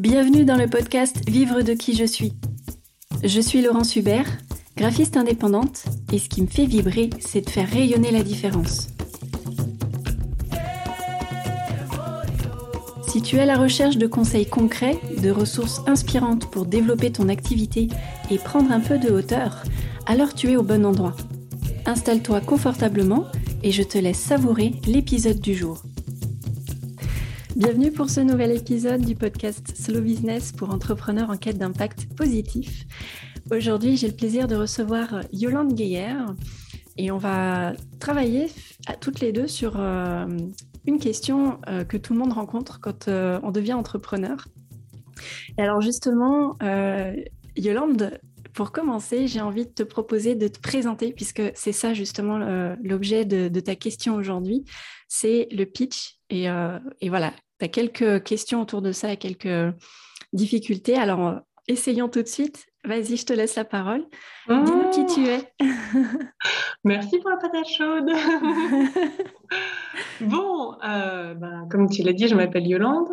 [0.00, 2.32] Bienvenue dans le podcast Vivre de qui je suis.
[3.22, 4.38] Je suis Laurence Hubert,
[4.74, 8.88] graphiste indépendante, et ce qui me fait vibrer, c'est de faire rayonner la différence.
[13.08, 17.28] Si tu es à la recherche de conseils concrets, de ressources inspirantes pour développer ton
[17.28, 17.88] activité
[18.30, 19.64] et prendre un peu de hauteur,
[20.06, 21.14] alors tu es au bon endroit.
[21.84, 23.26] Installe-toi confortablement
[23.62, 25.82] et je te laisse savourer l'épisode du jour.
[27.60, 32.86] Bienvenue pour ce nouvel épisode du podcast Slow Business pour entrepreneurs en quête d'impact positif.
[33.50, 36.34] Aujourd'hui, j'ai le plaisir de recevoir Yolande Gaillère
[36.96, 38.46] et on va travailler
[38.86, 40.24] à toutes les deux sur euh,
[40.86, 44.48] une question euh, que tout le monde rencontre quand euh, on devient entrepreneur.
[45.58, 46.56] Alors justement,
[47.56, 48.20] Yolande,
[48.54, 52.38] pour commencer, j'ai envie de te proposer de te présenter, puisque c'est ça justement
[52.82, 54.64] l'objet de, ta question aujourd'hui,
[55.08, 56.16] c'est le pitch.
[56.30, 56.48] Et
[57.10, 59.74] voilà, tu as quelques questions autour de ça et quelques
[60.32, 60.96] difficultés.
[60.96, 62.66] Alors, essayons tout de suite.
[62.84, 64.06] Vas-y, je te laisse la parole.
[64.48, 65.52] Dis-nous qui tu es.
[66.84, 68.10] Merci pour la patate chaude.
[70.22, 73.10] bon, euh, ben, comme tu l'as dit, je m'appelle Yolande.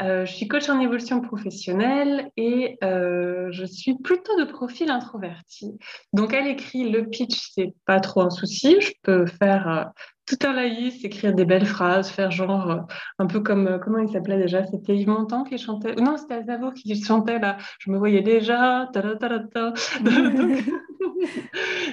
[0.00, 5.78] Euh, je suis coach en évolution professionnelle et euh, je suis plutôt de profil introverti.
[6.12, 8.80] Donc à l'écrit, le pitch, c'est pas trop un souci.
[8.80, 9.92] Je peux faire
[10.28, 12.80] tout un laïs, écrire des belles phrases, faire genre euh,
[13.18, 14.64] un peu comme euh, comment il s'appelait déjà?
[14.66, 17.56] C'était Yves Montand qui chantait Non, c'était Aznavour qui chantait là.
[17.78, 18.90] Je me voyais déjà.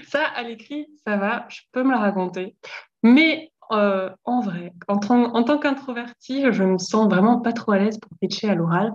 [0.08, 2.58] ça, à l'écrit, ça va, je peux me la raconter.
[3.04, 4.98] Mais euh, en vrai, en,
[5.44, 8.94] tant qu'introvertie, je me sens vraiment pas trop à l'aise pour pitcher à l'oral.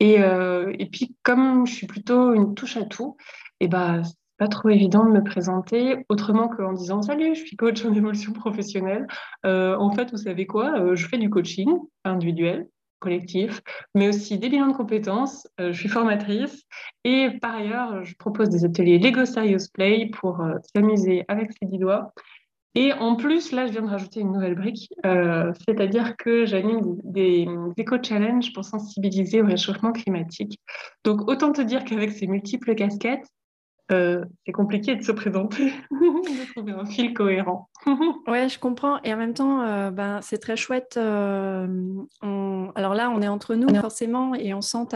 [0.00, 3.16] Et, et, puis, comme je suis plutôt une touche à tout,
[3.60, 4.02] et ben,
[4.38, 8.32] pas trop évident de me présenter autrement qu'en disant salut, je suis coach en évolution
[8.32, 9.06] professionnelle.
[9.46, 12.68] Euh, en fait, vous savez quoi euh, Je fais du coaching individuel,
[12.98, 13.62] collectif,
[13.94, 15.46] mais aussi des bilans de compétences.
[15.60, 16.64] Euh, je suis formatrice
[17.04, 21.78] et par ailleurs, je propose des ateliers Lego Serious Play pour s'amuser avec ses dix
[21.78, 22.12] doigts.
[22.74, 27.46] Et en plus, là, je viens de rajouter une nouvelle brique, c'est-à-dire que j'anime des,
[27.46, 30.58] des éco-challenges pour sensibiliser au réchauffement climatique.
[31.04, 33.28] Donc, autant te dire qu'avec ces multiples casquettes,
[33.92, 37.68] euh, c'est compliqué de se présenter, de trouver un fil cohérent.
[38.26, 39.00] ouais, je comprends.
[39.02, 40.94] Et en même temps, euh, ben, c'est très chouette.
[40.96, 41.66] Euh,
[42.22, 44.86] alors là, on est entre nous, forcément, et on sent,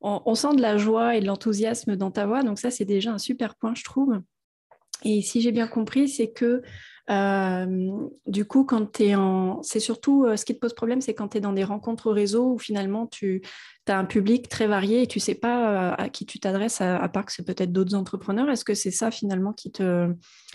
[0.00, 2.42] on, sent de la joie et de l'enthousiasme dans ta voix.
[2.42, 4.18] Donc ça, c'est déjà un super point, je trouve.
[5.04, 6.62] Et si j'ai bien compris, c'est que
[8.26, 9.62] du coup, quand tu es en.
[9.62, 12.12] C'est surtout ce qui te pose problème, c'est quand tu es dans des rencontres au
[12.12, 13.42] réseau où finalement tu
[13.88, 17.26] as un public très varié et tu sais pas à qui tu t'adresses, à, part
[17.26, 18.48] que c'est peut-être d'autres entrepreneurs.
[18.48, 20.12] Est-ce que c'est ça finalement qui te,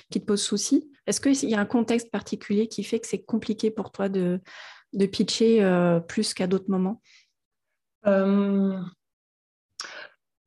[0.10, 0.90] qui te pose souci?
[1.06, 4.40] Est-ce qu'il y a un contexte particulier qui fait que c'est compliqué pour toi de,
[4.94, 7.02] de pitcher plus qu'à d'autres moments?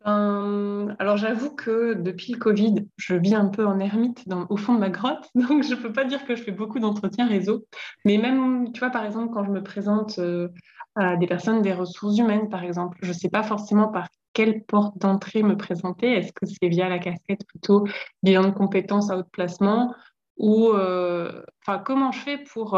[0.06, 4.75] Euh, alors j'avoue que depuis le Covid, je vis un peu en ermite au fond
[4.75, 7.66] de ma grotte, donc je ne peux pas dire que je fais beaucoup d'entretien réseau.
[8.05, 10.49] Mais même, tu vois, par exemple, quand je me présente euh,
[10.97, 14.65] à des personnes des ressources humaines, par exemple, je ne sais pas forcément par quelle
[14.65, 16.12] porte d'entrée me présenter.
[16.12, 17.87] Est-ce que c'est via la casquette plutôt
[18.22, 19.94] bilan de compétences à haut placement
[20.37, 22.71] ou euh, enfin comment je fais pour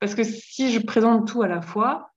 [0.00, 2.11] parce que si je présente tout à la fois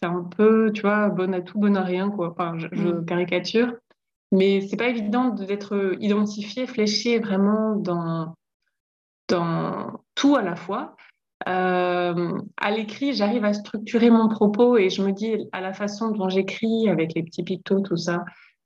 [0.00, 2.30] c'est un peu, tu vois, bonne à tout, bonne à rien, quoi.
[2.30, 3.04] Enfin, je, mm.
[3.06, 3.74] caricature.
[4.30, 8.34] Mais c'est pas évident d'être identifié, fléché vraiment dans,
[9.28, 10.96] dans tout à la fois.
[11.48, 16.10] Euh, à l'écrit, j'arrive à structurer mon propos et je me dis, à la façon
[16.10, 18.24] dont j'écris, avec les petits pictos, tout ça,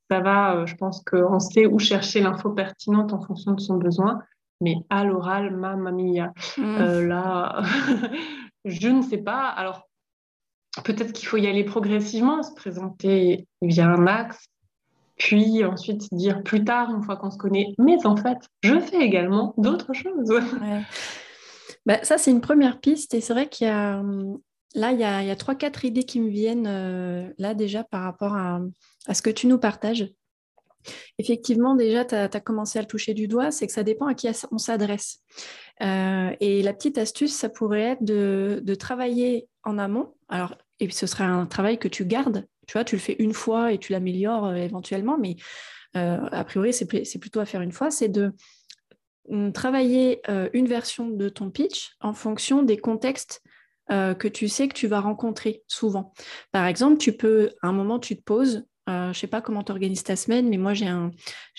[0.09, 3.77] ça va, euh, je pense qu'on sait où chercher l'info pertinente en fonction de son
[3.77, 4.19] besoin.
[4.59, 6.61] Mais à l'oral, ma mia, mm.
[6.61, 7.61] euh, là,
[8.65, 9.47] je ne sais pas.
[9.47, 9.87] Alors,
[10.81, 14.47] peut-être qu'il faut y aller progressivement, se présenter via un axe,
[15.17, 19.01] puis ensuite dire plus tard, une fois qu'on se connaît, mais en fait, je fais
[19.01, 20.33] également d'autres choses.
[21.85, 24.01] Bah, ça, c'est une première piste, et c'est vrai qu'il y a...
[24.75, 28.35] Là, il y a, trois, quatre idées qui me viennent euh, là déjà par rapport
[28.35, 28.59] à,
[29.13, 30.11] ce que tu nous partages.
[31.19, 34.15] Effectivement, déjà, tu as, commencé à le toucher du doigt, c'est que ça dépend à
[34.15, 35.19] qui on s'adresse.
[35.81, 40.15] Euh, et la petite astuce, ça pourrait être de, de travailler en amont.
[40.27, 42.45] Alors, et ce sera un travail que tu gardes.
[42.67, 45.35] Tu vois, tu le fais une fois et tu l'améliores euh, éventuellement, mais
[45.95, 47.91] euh, a priori, c'est plutôt à faire une fois.
[47.91, 48.33] C'est de
[49.29, 53.41] mm, travailler euh, une version de ton pitch en fonction des contextes
[53.89, 56.13] que tu sais que tu vas rencontrer souvent.
[56.51, 59.63] Par exemple, tu peux, à un moment, tu te poses je ne sais pas comment
[59.63, 61.11] tu organises ta semaine, mais moi j'ai un,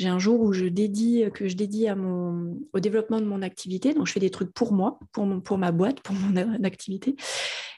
[0.02, 3.94] un jour où je dédie, que je dédie à mon, au développement de mon activité.
[3.94, 7.16] Donc je fais des trucs pour moi, pour, mon, pour ma boîte, pour mon activité.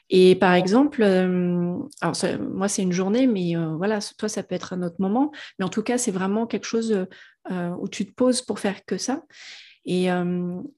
[0.09, 4.83] Et par exemple, alors moi c'est une journée, mais voilà, toi ça peut être un
[4.83, 5.31] autre moment.
[5.59, 7.07] Mais en tout cas, c'est vraiment quelque chose
[7.49, 9.23] où tu te poses pour faire que ça.
[9.85, 10.07] Et,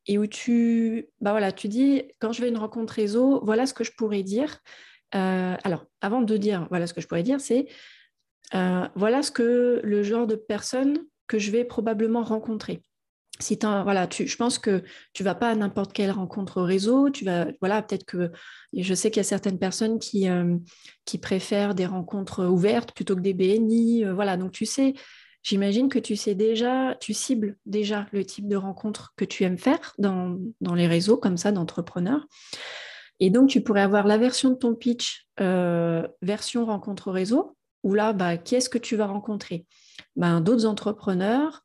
[0.05, 3.65] et, où tu, bah voilà, tu dis, quand je vais à une rencontre réseau, voilà
[3.65, 4.59] ce que je pourrais dire.
[5.11, 7.67] alors, avant de dire voilà ce que je pourrais dire, c'est
[8.51, 10.97] voilà ce que le genre de personne
[11.27, 12.81] que je vais probablement rencontrer
[13.41, 14.83] si voilà, tu, je pense que
[15.13, 17.09] tu vas pas à n'importe quelle rencontre réseau.
[17.09, 18.31] Tu vas, voilà, peut-être que
[18.73, 20.57] je sais qu'il y a certaines personnes qui, euh,
[21.05, 24.05] qui préfèrent des rencontres ouvertes plutôt que des BNI.
[24.05, 24.93] Euh, voilà, donc tu sais,
[25.41, 29.57] j'imagine que tu sais déjà, tu cibles déjà le type de rencontre que tu aimes
[29.57, 32.27] faire dans, dans les réseaux comme ça d'entrepreneurs.
[33.21, 37.93] Et donc, tu pourrais avoir la version de ton pitch, euh, version rencontre réseau, où
[37.93, 39.65] là, bah, qui est-ce que tu vas rencontrer?
[40.17, 41.63] Ben, D'autres entrepreneurs,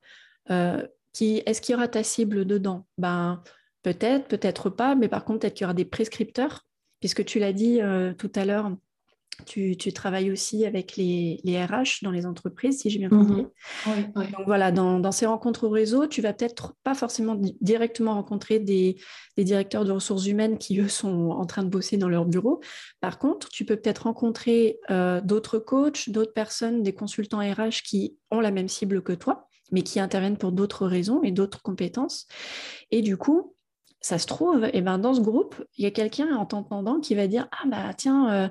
[1.20, 2.86] est-ce qu'il y aura ta cible dedans?
[2.98, 3.42] Ben
[3.82, 6.66] peut-être, peut-être pas, mais par contre peut-être qu'il y aura des prescripteurs,
[7.00, 8.72] puisque tu l'as dit euh, tout à l'heure,
[9.46, 13.46] tu, travailles aussi avec les, RH dans les entreprises, si j'ai bien compris.
[13.86, 14.12] Mhm.
[14.14, 18.96] Donc voilà, dans, ces rencontres au réseau, tu vas peut-être pas forcément directement rencontrer des,
[19.36, 22.60] directeurs de ressources humaines qui, eux, sont en train de bosser dans leur bureau.
[23.00, 28.16] Par contre, tu peux peut-être rencontrer euh, d'autres coachs, d'autres personnes, des consultants RH qui
[28.30, 32.26] ont la même cible que toi mais qui interviennent pour d'autres raisons et d'autres compétences.
[32.90, 33.54] Et du coup,
[34.04, 37.00] ça se trouve, et eh ben dans ce groupe, il y a quelqu'un en t'entendant
[37.00, 38.48] qui va dire Ah, bah tiens, euh,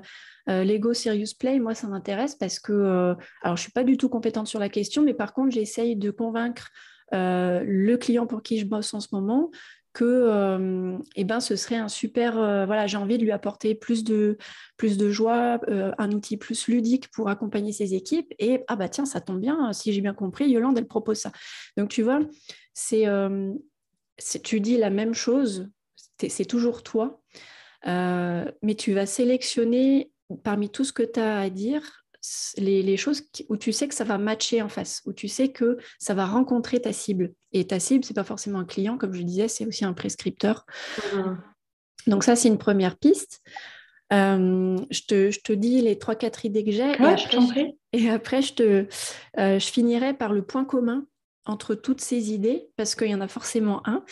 [0.48, 3.84] euh, Lego Serious Play, moi, ça m'intéresse parce que, euh, alors, je ne suis pas
[3.84, 6.70] du tout compétente sur la question, mais par contre, j'essaye de convaincre
[7.12, 9.52] le client pour qui je bosse en ce moment
[9.94, 13.76] que euh, eh ben, ce serait un super, euh, voilà, j'ai envie de lui apporter
[13.76, 14.36] plus de,
[14.76, 18.34] plus de joie, euh, un outil plus ludique pour accompagner ses équipes.
[18.40, 21.32] Et ah bah tiens, ça tombe bien, si j'ai bien compris, Yolande, elle propose ça.
[21.76, 22.20] Donc tu vois,
[22.74, 23.06] c'est,
[24.42, 25.70] tu dis la même chose,
[26.28, 27.22] c'est toujours toi,
[27.86, 30.10] mais tu vas sélectionner
[30.42, 32.03] parmi tout ce que tu as à dire
[32.56, 35.78] les, choses où tu sais que ça va matcher en face, où tu sais que
[35.98, 37.32] ça va rencontrer ta cible.
[37.52, 40.64] Et ta cible, c'est pas forcément un client, comme je disais, c'est aussi un prescripteur.
[41.14, 41.34] Mmh.
[42.06, 43.42] Donc ça, c'est une première piste.
[44.12, 46.92] Euh, je, te, dis les trois, quatre idées que j'ai.
[47.92, 48.86] et, après, je, te,
[49.38, 51.06] euh, je finirai par le point commun
[51.46, 54.04] entre toutes ces idées, parce qu'il y en a forcément un.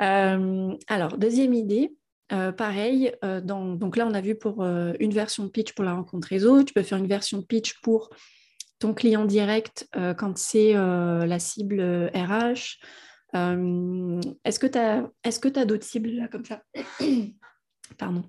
[0.00, 1.94] Euh, alors, deuxième idée,
[2.30, 5.84] euh, pareil, euh, donc là, on a vu pour euh, une version de pitch pour
[5.84, 6.62] la rencontre réseau.
[6.62, 8.10] Tu peux faire une version de pitch pour
[8.78, 9.88] ton client direct
[10.18, 12.78] quand c'est la cible RH.
[13.32, 16.62] est-ce que tu as, d'autres cibles là comme ça?
[17.98, 18.24] Pardon.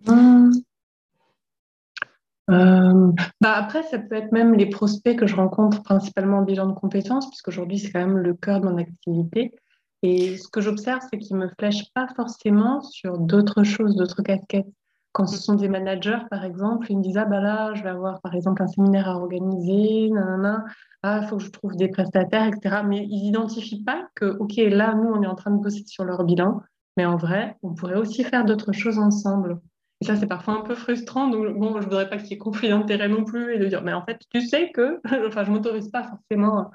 [2.48, 6.74] Bah après, ça peut être même les prospects que je rencontre principalement en bilan de
[6.74, 9.56] compétences, puisqu'aujourd'hui, c'est quand même le cœur de mon activité.
[10.04, 14.22] Et ce que j'observe, c'est qu'ils ne me flèchent pas forcément sur d'autres choses, d'autres
[14.22, 14.68] casquettes.
[15.14, 17.90] Quand ce sont des managers, par exemple, ils me disent Ah, bah là, je vais
[17.90, 20.66] avoir, par exemple, un séminaire à organiser, nanana,
[21.04, 22.82] ah, il faut que je trouve des prestataires, etc.
[22.86, 26.04] Mais ils n'identifient pas que, OK, là, nous, on est en train de bosser sur
[26.04, 26.62] leur bilan,
[26.98, 29.62] mais en vrai, on pourrait aussi faire d'autres choses ensemble.
[30.02, 31.30] Et ça, c'est parfois un peu frustrant.
[31.30, 33.68] Donc, bon, je ne voudrais pas qu'il y ait conflit d'intérêt non plus et de
[33.68, 36.72] dire, mais en fait, tu sais que, enfin, je ne m'autorise pas forcément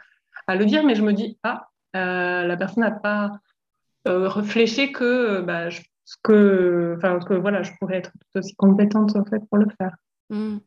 [0.46, 3.32] à le dire, mais je me dis, ah, la personne n'a pas
[4.06, 5.80] euh, réfléchi que, euh, bah, je,
[6.22, 9.94] que, que voilà, je pourrais être tout aussi compétente en fait, pour le faire.
[10.30, 10.58] Mmh.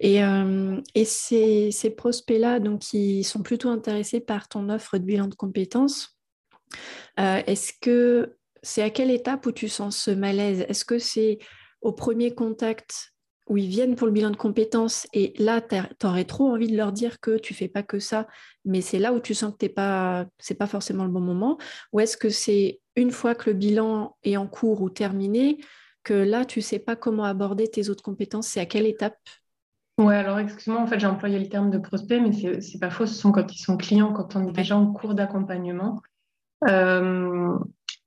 [0.00, 0.20] Et,
[0.94, 5.34] et, ces, ces prospects-là, donc, qui sont plutôt intéressés par ton offre de bilan de
[5.34, 6.18] compétences,
[7.16, 10.66] est-ce que c'est à quelle étape où tu sens ce malaise?
[10.68, 11.38] Est-ce que c'est
[11.80, 13.14] au premier contact
[13.46, 16.76] où ils viennent pour le bilan de compétences et là, tu aurais trop envie de
[16.76, 18.26] leur dire que tu fais pas que ça,
[18.64, 21.58] mais c'est là où tu sens que t'es pas, c'est pas forcément le bon moment,
[21.92, 25.58] ou est-ce que c'est une fois que le bilan est en cours ou terminé,
[26.02, 29.18] que là, tu sais pas comment aborder tes autres compétences, c'est à quelle étape?
[29.98, 33.06] Ouais, alors excuse-moi, en fait, j'ai employé le terme de prospect, mais c'est pas faux,
[33.06, 36.02] ce sont quand ils sont clients, quand on est déjà en cours d'accompagnement.
[36.68, 37.58] Euh,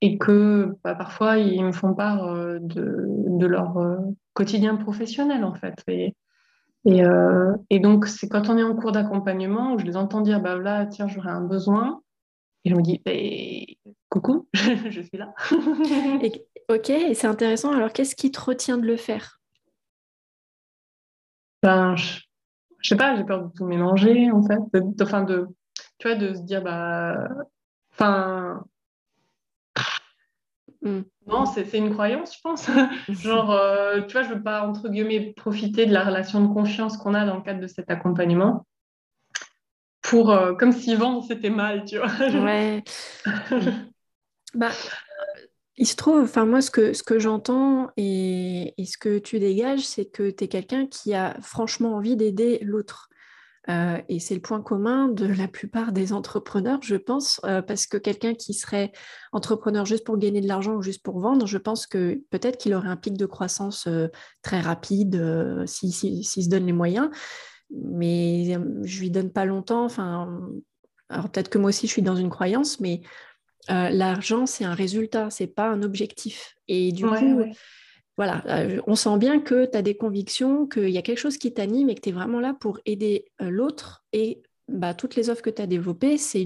[0.02, 3.98] et que bah, parfois ils me font part euh, de, de leur euh,
[4.40, 5.84] quotidien professionnel en fait.
[5.90, 6.16] Et,
[6.86, 10.22] et, euh, et donc c'est quand on est en cours d'accompagnement où je les entends
[10.22, 12.02] dire bah là tiens j'aurais un besoin
[12.64, 15.34] et je me dis bah, coucou je suis là.
[16.24, 19.42] et, ok et c'est intéressant alors qu'est-ce qui te retient de le faire?
[21.62, 22.22] Ben je,
[22.82, 25.48] sais pas j'ai peur de tout mélanger en fait de, enfin de
[25.98, 27.28] tu vois de se dire bah
[27.92, 28.64] enfin
[30.82, 31.02] Mm.
[31.28, 32.68] Non, c'est une croyance, je pense.
[33.10, 36.98] Genre, euh, tu vois, je veux pas, entre guillemets, profiter de la relation de confiance
[36.98, 38.66] qu'on a dans le cadre de cet accompagnement.
[40.02, 42.08] pour, comme si vendre c'était mal, tu vois.
[42.44, 42.84] Ouais.
[44.56, 44.72] bah,
[45.80, 49.88] il se trouve, enfin moi, ce que, ce que j'entends et, ce que tu dégages,
[49.88, 53.09] c'est que tu es quelqu'un qui a franchement envie d'aider l'autre.
[53.70, 57.86] Euh, et c'est le point commun de la plupart des entrepreneurs, je pense, euh, parce
[57.86, 58.92] que quelqu'un qui serait
[59.32, 62.74] entrepreneur juste pour gagner de l'argent ou juste pour vendre, je pense que peut-être qu'il
[62.74, 64.08] aurait un pic de croissance euh,
[64.42, 67.10] très rapide s'il si, se donne les moyens,
[67.70, 69.86] mais je lui donne pas longtemps.
[69.86, 70.40] Enfin,
[71.10, 73.02] alors peut-être que moi aussi je suis dans une croyance, mais
[73.68, 76.56] l'argent, c'est un résultat, c'est pas un objectif.
[76.68, 77.44] Et du coup,
[78.20, 81.38] voilà, euh, on sent bien que tu as des convictions, qu'il y a quelque chose
[81.38, 84.04] qui t'anime et que tu es vraiment là pour aider euh, l'autre.
[84.12, 86.46] Et bah, toutes les offres que tu as développées, c'est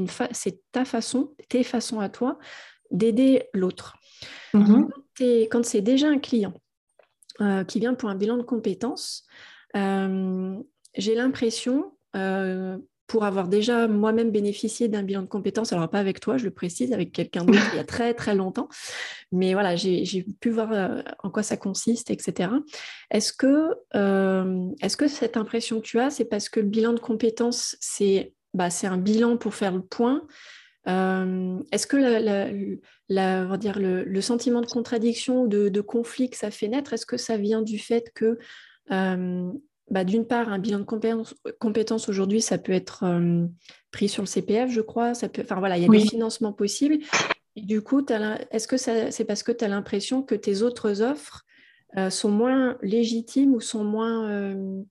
[0.71, 2.37] ta façon, tes façons à toi
[2.91, 3.95] d'aider l'autre.
[4.53, 5.47] Mm-hmm.
[5.49, 6.53] Quand c'est déjà un client
[7.67, 9.25] qui vient pour un bilan de compétences,
[9.73, 11.91] j'ai l'impression
[13.13, 16.49] pour avoir déjà moi-même bénéficié d'un bilan de compétences, alors pas avec toi, je le
[16.49, 18.69] précise, avec quelqu'un d'autre il y a très très longtemps,
[19.31, 22.49] mais voilà, j'ai pu voir euh, en quoi ça consiste, etc.
[23.11, 26.93] Est-ce que, euh, est que cette impression que tu as, c'est parce que le bilan
[26.93, 30.25] de compétences, c'est bah, un bilan pour faire le point?
[30.87, 32.49] Euh, Est-ce que la,
[33.09, 37.17] la, dire, le, sentiment de contradiction ou de, conflit que ça fait naître, est-ce que
[37.17, 38.39] ça vient du fait que
[39.91, 40.85] bah, d'une part, un bilan de
[41.59, 43.45] compétences, aujourd'hui, ça peut être euh,
[43.91, 45.13] pris sur le CPF, je crois.
[45.13, 45.41] Ça peut...
[45.43, 46.99] Enfin voilà, il y a des financements possibles.
[47.55, 48.03] Et du coup,
[48.51, 51.45] est-ce que c'est parce que tu as l'impression que tes autres offres
[51.97, 54.81] euh, sont moins légitimes ou sont moins euh,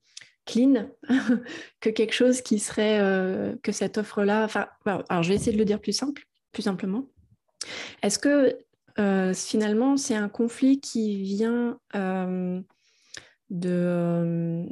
[0.46, 0.88] clean
[1.80, 4.68] que quelque chose qui serait que cette offre-là Enfin,
[5.08, 7.08] alors je vais essayer de le dire plus simple, plus simplement.
[8.02, 8.58] Est-ce que
[9.34, 11.78] finalement, c'est un conflit qui vient
[13.52, 14.66] de euh,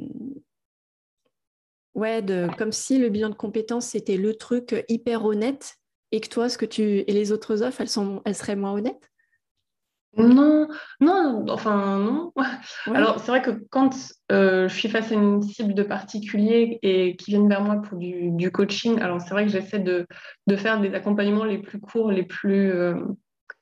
[1.93, 5.77] ouais de comme si le bilan de compétences c'était le truc hyper honnête
[6.11, 8.73] et que toi ce que tu et les autres offres elles sont elles seraient moins
[8.73, 9.11] honnêtes?
[10.17, 10.67] Non,
[10.99, 12.33] non, enfin non.
[12.87, 13.95] Alors c'est vrai que quand
[14.31, 17.97] euh, je suis face à une cible de particulier et qui viennent vers moi pour
[17.97, 20.05] du, coaching, alors c'est vrai que j'essaie de,
[20.57, 22.95] faire des accompagnements les plus courts, les plus, euh,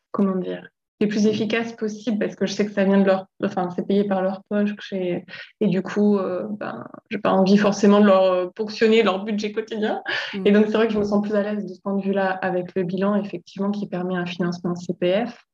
[0.10, 0.68] comment dire,
[1.00, 3.88] les plus efficaces possibles parce que je sais que ça vient de leur, enfin c'est
[3.88, 5.26] payé par leur poche et,
[5.62, 9.52] et du coup euh, ben j'ai pas envie forcément de leur euh, ponctionner leur budget
[9.52, 10.02] quotidien.
[10.34, 10.48] Mm.
[10.48, 12.02] et donc c'est vrai que je me sens plus à l'aise de ce point de
[12.02, 15.46] vue là avec le bilan effectivement qui permet un financement CPF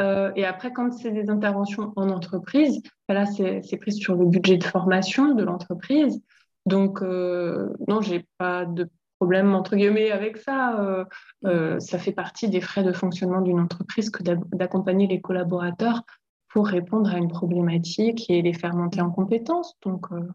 [0.00, 4.26] euh, et après quand c'est des interventions en entreprise ben là c'est pris sur le
[4.26, 6.22] budget de formation de l'entreprise.
[6.66, 8.88] Donc euh, non j'ai pas de
[9.22, 10.80] problème entre guillemets avec ça.
[10.80, 11.04] Euh,
[11.44, 16.02] euh, ça fait partie des frais de fonctionnement d'une entreprise que d'accompagner les collaborateurs
[16.48, 19.76] pour répondre à une problématique et les faire monter en compétences.
[19.84, 20.28] Donc, euh,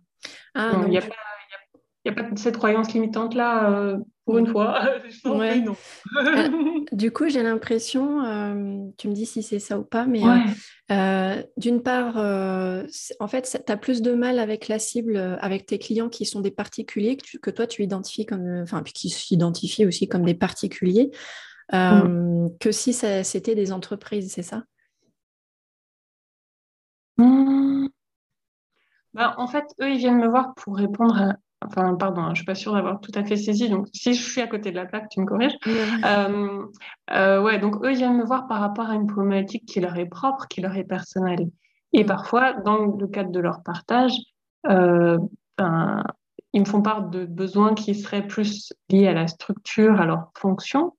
[0.55, 4.83] ah, il n'y a, a, pas cette croyance limitante-là pour une fois.
[5.25, 6.49] Euh,
[6.91, 10.21] du coup, j'ai l'impression, euh, tu me dis si c'est ça ou pas, mais
[10.91, 15.79] euh, d'une part, en fait, tu as plus de mal avec la cible, avec tes
[15.79, 20.07] clients qui sont des particuliers, que, toi tu identifies comme, enfin, puis qui s'identifient aussi
[20.07, 21.11] comme des particuliers,
[21.71, 24.63] que si c'était des entreprises, c'est ça?
[27.17, 27.87] Mm.
[29.13, 31.35] bah, En fait, eux, ils viennent me voir pour répondre à
[31.65, 33.69] Enfin, pardon, hein, je ne suis pas sûre d'avoir tout à fait saisi.
[33.69, 35.57] Donc, si je suis à côté de la plaque, tu me corriges.
[36.05, 36.65] Euh,
[37.11, 39.97] euh, ouais, donc eux, ils viennent me voir par rapport à une problématique qui leur
[39.97, 41.49] est propre, qui leur est personnelle.
[41.93, 42.07] Et mm.
[42.07, 44.13] parfois, dans le cadre de leur partage,
[44.69, 45.17] euh,
[45.57, 46.03] ben,
[46.53, 50.29] ils me font part de besoins qui seraient plus liés à la structure, à leur
[50.37, 50.93] fonction,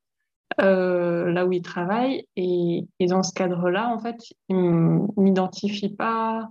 [0.58, 2.26] là où ils travaillent.
[2.36, 4.16] Et, et dans ce cadre-là, en fait,
[4.48, 6.50] ils ne m'identifient pas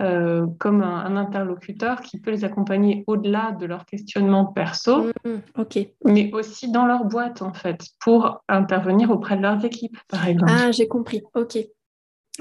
[0.00, 5.62] euh, comme un, interlocuteur qui peut les accompagner au-delà de leur questionnement perso, mmh,
[6.04, 10.52] mais aussi dans leur boîte, en fait, pour intervenir auprès de leurs équipes, par exemple.
[10.54, 11.58] Ah, j'ai compris, ok.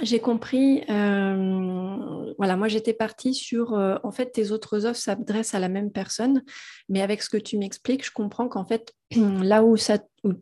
[0.01, 0.83] J'ai compris.
[0.89, 5.69] Euh, voilà, moi j'étais partie sur, euh, en fait, tes autres offres s'adressent à la
[5.69, 6.43] même personne,
[6.87, 9.91] mais avec ce que tu m'expliques, je comprends qu'en fait, là où, tu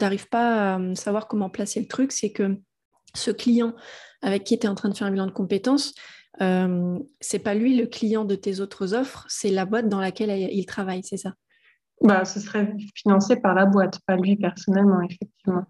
[0.01, 2.57] n'arrives pas à savoir comment placer le truc, c'est que
[3.13, 3.73] ce client
[4.21, 5.93] avec qui tu es en train de faire un bilan de compétences,
[6.41, 10.31] euh, c'est pas lui le client de tes autres offres, c'est la boîte dans laquelle
[10.51, 11.33] il travaille, c'est ça?
[12.01, 15.63] Bah, Ce serait financé par la boîte, pas lui personnellement, effectivement.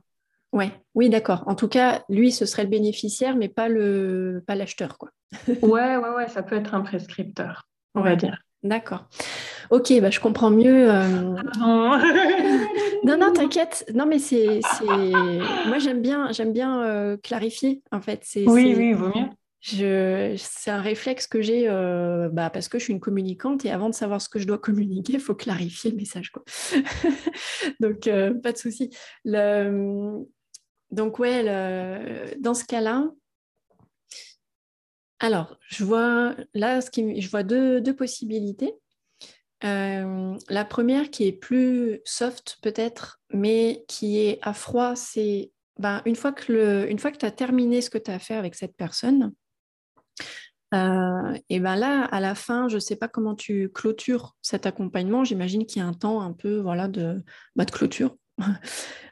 [0.51, 1.43] Ouais, oui, d'accord.
[1.47, 5.09] En tout cas, lui, ce serait le bénéficiaire, mais pas le pas l'acheteur, quoi.
[5.47, 8.41] ouais, ouais, ouais, ça peut être un prescripteur, on va dire.
[8.63, 9.05] D'accord.
[9.69, 10.89] Ok, bah, je comprends mieux.
[10.89, 11.35] Euh.
[11.61, 12.01] Ah
[13.03, 13.85] non, non, t'inquiète.
[13.93, 14.61] Non, mais c'est,
[15.67, 18.25] moi j'aime bien, j'aime bien euh, clarifier en fait.
[18.35, 19.27] oui, oui, vaut mieux
[19.67, 23.89] c'est un réflexe que j'ai euh, bah, parce que je suis une communicante et avant
[23.89, 26.31] de savoir ce que je dois communiquer, il faut clarifier le message.
[26.31, 26.43] Quoi.
[27.79, 28.91] Donc, euh, pas de souci.
[30.91, 31.43] Donc, ouais,
[32.39, 33.09] dans ce cas-là,
[35.19, 37.21] alors, je vois là, ce qui...
[37.21, 38.73] je vois deux, possibilités.
[39.63, 46.01] Euh, la première qui est plus soft peut-être, mais qui est à froid, c'est ben,
[46.05, 48.55] une fois que, une fois que tu as terminé ce que tu as fait avec
[48.55, 49.33] cette personne,
[50.73, 54.65] euh, et ben là, à la fin, je ne sais pas comment tu clôtures cet
[54.65, 55.23] accompagnement.
[55.23, 57.23] J'imagine qu'il y a un temps un peu voilà, de,
[57.55, 58.15] bah, de clôture.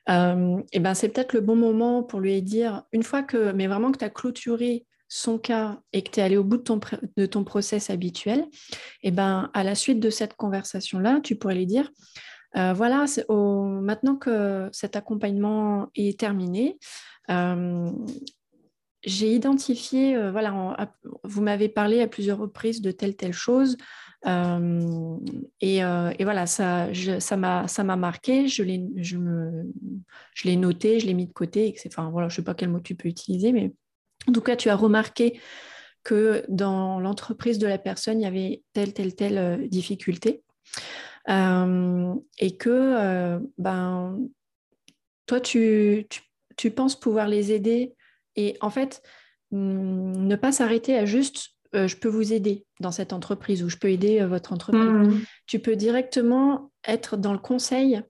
[0.09, 3.67] Euh, et ben c'est peut-être le bon moment pour lui dire, une fois que, mais
[3.67, 6.63] vraiment que tu as clôturé son cas et que tu es allé au bout de
[6.63, 6.77] ton,
[7.15, 8.45] de ton process habituel,
[9.01, 11.89] et ben à la suite de cette conversation-là, tu pourrais lui dire,
[12.57, 16.77] euh, voilà, maintenant que cet accompagnement est terminé,
[19.03, 23.77] j'ai identifié, euh, voilà, vous m'avez parlé à plusieurs reprises de telle, telle chose.
[24.25, 25.17] Euh,
[25.59, 26.87] et, euh, et, voilà, ça,
[27.19, 29.17] ça m'a marqué, je l'ai je
[30.33, 31.75] je noté, je l'ai mis de côté.
[31.87, 33.73] Enfin, voilà, je sais pas quel mot tu peux utiliser, mais
[34.27, 35.39] en tout cas, tu as remarqué
[36.03, 40.43] que dans l'entreprise de la personne, il y avait telle, telle, telle difficulté.
[41.27, 44.19] et que ben,
[45.25, 46.21] toi, tu, tu,
[46.55, 47.93] tu penses pouvoir les aider
[48.35, 49.01] et en fait,
[49.51, 53.69] hmm, ne pas s'arrêter à juste euh, je peux vous aider dans cette entreprise ou
[53.69, 54.83] je peux aider euh, votre entreprise.
[54.83, 55.21] Mmh.
[55.47, 58.01] Tu peux directement être dans le conseil.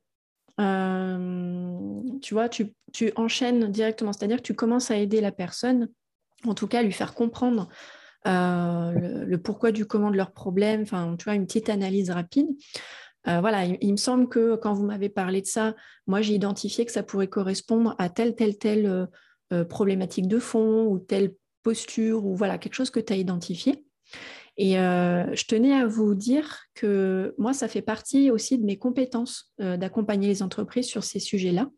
[0.60, 2.74] Euh, tu vois, tu,
[3.16, 5.90] enchaînes directement, c'est-à-dire que tu commences à aider la personne,
[6.46, 7.70] en tout cas lui faire comprendre
[8.26, 12.48] le, pourquoi du comment de leur problème, enfin, tu vois, une petite analyse rapide.
[13.26, 15.74] voilà, il, me semble que quand vous m'avez parlé de ça,
[16.06, 19.08] moi j'ai identifié que ça pourrait correspondre à tel, tel, tel euh,
[19.62, 21.34] problématique de fond ou telle
[21.64, 23.84] posture ou voilà quelque chose que tu as identifié.
[24.58, 28.78] Et euh, je tenais à vous dire que moi, ça fait partie aussi de mes
[28.78, 31.70] compétences euh, d'accompagner les entreprises sur ces sujets-là.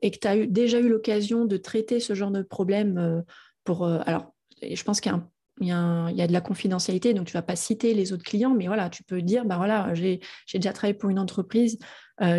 [0.00, 3.22] et que tu as déjà eu l'occasion de traiter ce genre de problème
[3.64, 3.86] pour...
[3.86, 4.32] alors,
[4.62, 5.12] je pense qu'il
[5.60, 8.68] y a de la confidentialité, donc tu ne vas pas citer les autres clients, mais
[8.68, 10.20] voilà, tu peux dire, bah voilà, j'ai
[10.54, 11.78] déjà travaillé pour une entreprise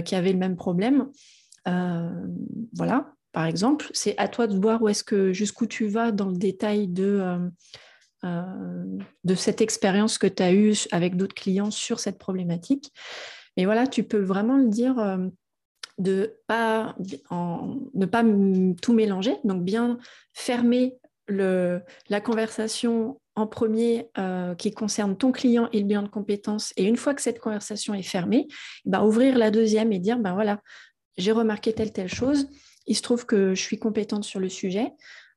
[0.03, 1.11] qui avait le même problème.
[2.73, 3.89] voilà, par exemple.
[3.93, 7.21] C'est à toi de voir où est-ce que jusqu'où tu vas dans le détail de,
[7.21, 7.49] euh,
[8.25, 12.91] euh, cette expérience que tu as eue avec d'autres clients sur cette problématique.
[13.57, 15.27] Mais voilà, tu peux vraiment le dire euh,
[15.97, 18.25] de ne pas
[18.81, 19.97] tout mélanger, donc bien
[20.33, 24.09] fermer la conversation en premier
[24.57, 26.73] qui concerne ton client et le bilan de compétences.
[26.77, 28.47] Et une fois que cette conversation est fermée,
[28.85, 30.61] bah, ouvrir la deuxième et dire, ben voilà,
[31.17, 32.47] j'ai remarqué telle, telle chose
[32.89, 34.91] il se trouve que je suis compétente sur le sujet.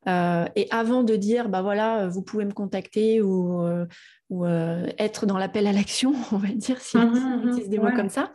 [0.09, 3.87] Euh, et avant de dire, bah voilà, vous pouvez me contacter ou, euh,
[4.33, 7.95] euh, être dans l'appel à l'action, on va dire, si, on mhm, utilise des mots
[7.95, 8.33] comme ça,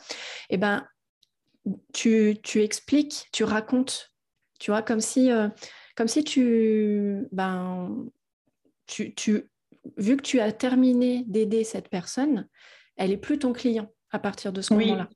[0.50, 0.88] et eh ben,
[1.94, 4.14] tu, expliques, tu racontes,
[4.60, 5.30] tu vois, comme si,
[5.98, 8.06] comme si tu, ben,
[8.86, 9.50] tu, tu,
[9.98, 12.48] vu que tu as terminé d'aider cette personne,
[12.96, 15.10] elle est plus ton client à partir de ce moment-là.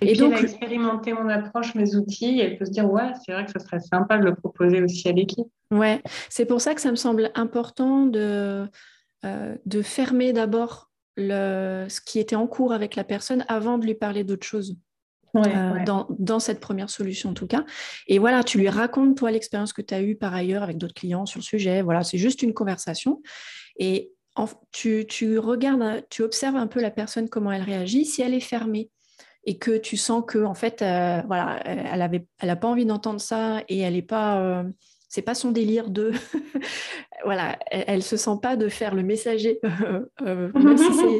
[0.00, 3.12] Et, donc, elle a expérimenté mon approche, mes outils, et elle peut se dire, ouais,
[3.24, 5.46] c'est vrai que ce serait sympa de le proposer aussi à l'équipe.
[5.70, 8.66] Ouais, c'est pour ça que ça me semble important de,
[9.24, 13.94] euh, de fermer d'abord ce qui était en cours avec la personne avant de lui
[13.94, 14.76] parler d'autre chose.
[15.36, 17.64] Euh, dans, dans, cette première solution en tout cas.
[18.08, 20.94] Et voilà, tu lui racontes toi l'expérience que tu as eue par ailleurs avec d'autres
[20.94, 21.82] clients sur le sujet.
[21.82, 23.22] Voilà, c'est juste une conversation.
[23.78, 24.10] Et
[24.72, 28.04] tu, tu regardes, tu observes un peu la personne, comment elle réagit.
[28.04, 28.90] Si elle est fermée,
[29.44, 32.84] et que tu sens que en fait euh, voilà elle avait elle a pas envie
[32.84, 34.64] d'entendre ça et elle est pas euh,
[35.08, 36.12] c'est pas son délire de
[37.24, 39.58] voilà elle, ne se sent pas de faire le messager
[40.22, 40.50] euh,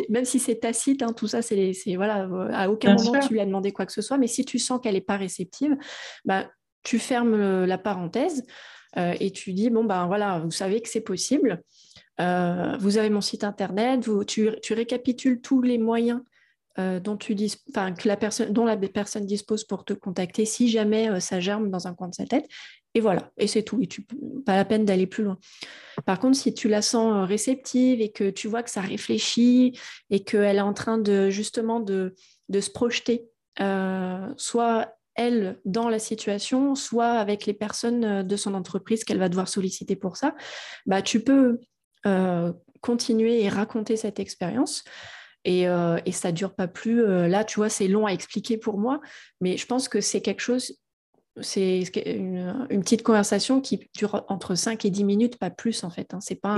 [0.08, 3.46] même, si c'est tacite hein, tout ça c'est voilà à aucun moment tu lui as
[3.46, 5.76] demandé quoi que ce soit mais si tu sens qu'elle est pas réceptive
[6.24, 6.46] bah
[6.82, 8.44] tu fermes la parenthèse
[8.96, 11.62] et tu dis bon ben voilà vous savez que c'est possible
[12.18, 16.20] vous avez mon site internet, vous, tu, tu, récapitules tous les moyens
[16.80, 17.18] euh, dont,
[18.04, 22.14] la personne, dispose pour te contacter si jamais euh, ça germe dans un coin de
[22.14, 22.46] sa tête.
[22.94, 23.80] Et voilà, et c'est tout.
[23.82, 24.06] Et tu
[24.44, 25.38] pas la peine d'aller plus loin.
[26.06, 29.78] Par contre, si tu la sens euh, réceptive et que tu vois que ça réfléchit
[30.10, 32.14] et qu'elle est en train de justement de
[32.50, 33.28] se projeter,
[34.36, 39.48] soit elle dans la situation, soit avec les personnes de son entreprise qu'elle va devoir
[39.48, 40.34] solliciter pour ça,
[40.86, 41.60] bah, tu peux
[42.80, 44.84] continuer et raconter cette expérience.
[45.44, 47.02] Et, euh, et ça dure pas plus.
[47.02, 49.00] Euh, là, tu vois, c'est long à expliquer pour moi,
[49.40, 50.78] mais je pense que c'est quelque chose
[51.42, 56.12] c'est une, petite conversation qui dure entre 5 et 10 minutes, pas plus en fait.
[56.14, 56.20] Hein.
[56.20, 56.56] C'est pas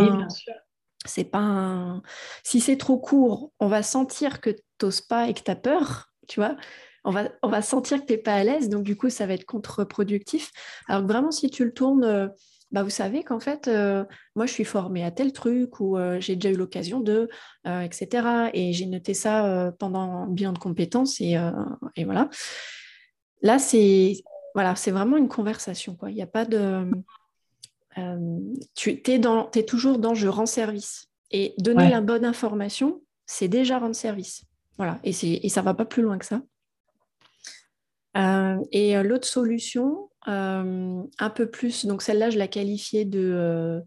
[1.04, 2.00] C'est pas
[2.42, 5.56] Si c'est trop court, on va sentir que tu n'oses pas et que tu as
[5.56, 6.56] peur, tu vois.
[7.04, 9.26] On va, on va sentir que tu n'es pas à l'aise, donc du coup, ça
[9.26, 10.52] va être contre-productif.
[10.88, 12.28] Alors que vraiment, si tu le tournes, euh,
[12.72, 14.04] bah, vous savez qu'en fait, euh,
[14.35, 17.28] moi, je suis formée à tel truc ou euh, j'ai déjà eu l'occasion de,
[17.64, 18.50] etc.
[18.54, 21.37] Et j'ai noté ça pendant bilan de compétences et,
[21.96, 22.28] et voilà.
[23.42, 24.22] Là, c'est
[24.54, 25.96] voilà, c'est vraiment une conversation.
[25.96, 26.11] Quoi.
[26.11, 26.90] Il n'y a pas de.
[27.98, 28.38] Euh,
[28.74, 31.08] tu es, dans, es toujours dans je rends service.
[31.30, 34.44] Et donner la bonne information, c'est déjà rendre service.
[34.76, 36.42] Voilà, et, et ça ne va pas plus loin que ça.
[38.18, 43.82] Euh, et euh, l'autre solution, un peu plus, donc celle-là, je la qualifiais de.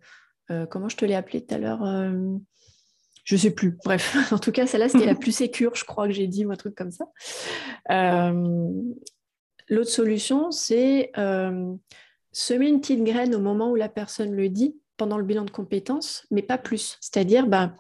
[0.69, 1.84] comment je te l'ai appelée tout à l'heure
[3.26, 3.76] je sais plus.
[3.84, 6.52] Bref, en tout cas, celle-là, c'était la plus sécure, je crois que j'ai dit, ou
[6.52, 7.06] un truc comme ça.
[9.67, 11.74] L'autre solution, c'est euh,
[12.32, 15.52] semer une petite graine au moment où la personne le dit pendant le bilan de
[15.52, 16.98] compétences, mais pas plus.
[17.02, 17.76] C'est-à-dire, bah,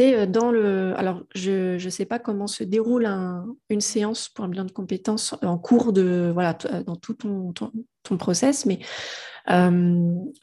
[0.00, 0.94] euh, dans le.
[0.96, 3.06] Alors, je ne sais pas comment se déroule
[3.70, 6.30] une séance pour un bilan de compétences en cours de.
[6.32, 8.80] Voilà, euh, dans tout ton, ton, process, mais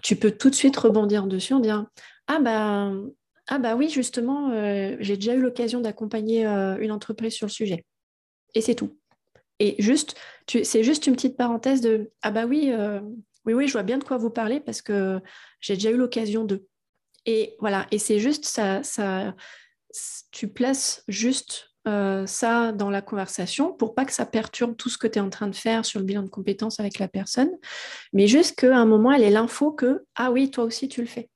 [0.02, 1.88] tu peux tout de suite rebondir dessus en disant
[2.28, 2.92] Ah, bah,
[3.48, 4.52] ah bah oui, justement,
[5.00, 7.86] j'ai déjà eu l'occasion d'accompagner une entreprise sur le sujet.
[8.54, 8.98] Et c'est tout.
[9.62, 10.16] Et juste,
[10.48, 13.00] c'est juste une petite parenthèse de ah bah oui, euh,
[13.46, 15.20] oui, oui, je vois bien de quoi vous parlez parce que
[15.60, 16.66] j'ai déjà eu l'occasion de.
[17.26, 19.36] Et voilà, et c'est juste ça, ça,
[20.32, 24.98] tu places juste euh, ça dans la conversation pour pas que ça perturbe tout ce
[24.98, 27.52] que tu es en train de faire sur le bilan de compétences avec la personne,
[28.14, 31.08] mais juste qu'à un moment, elle ait l'info que ah oui, toi aussi tu le
[31.08, 31.30] fais.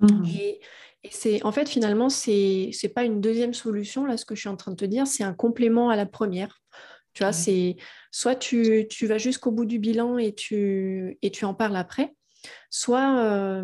[0.00, 0.24] Mmh.
[0.26, 0.60] Et,
[1.02, 4.40] et c'est en fait finalement c'est c'est pas une deuxième solution là ce que je
[4.40, 6.60] suis en train de te dire, c'est un complément à la première.
[7.12, 7.76] Tu vois, c'est
[8.12, 12.14] soit tu, vas jusqu'au bout du bilan et tu, et tu en parles après,
[12.70, 13.62] soit euh,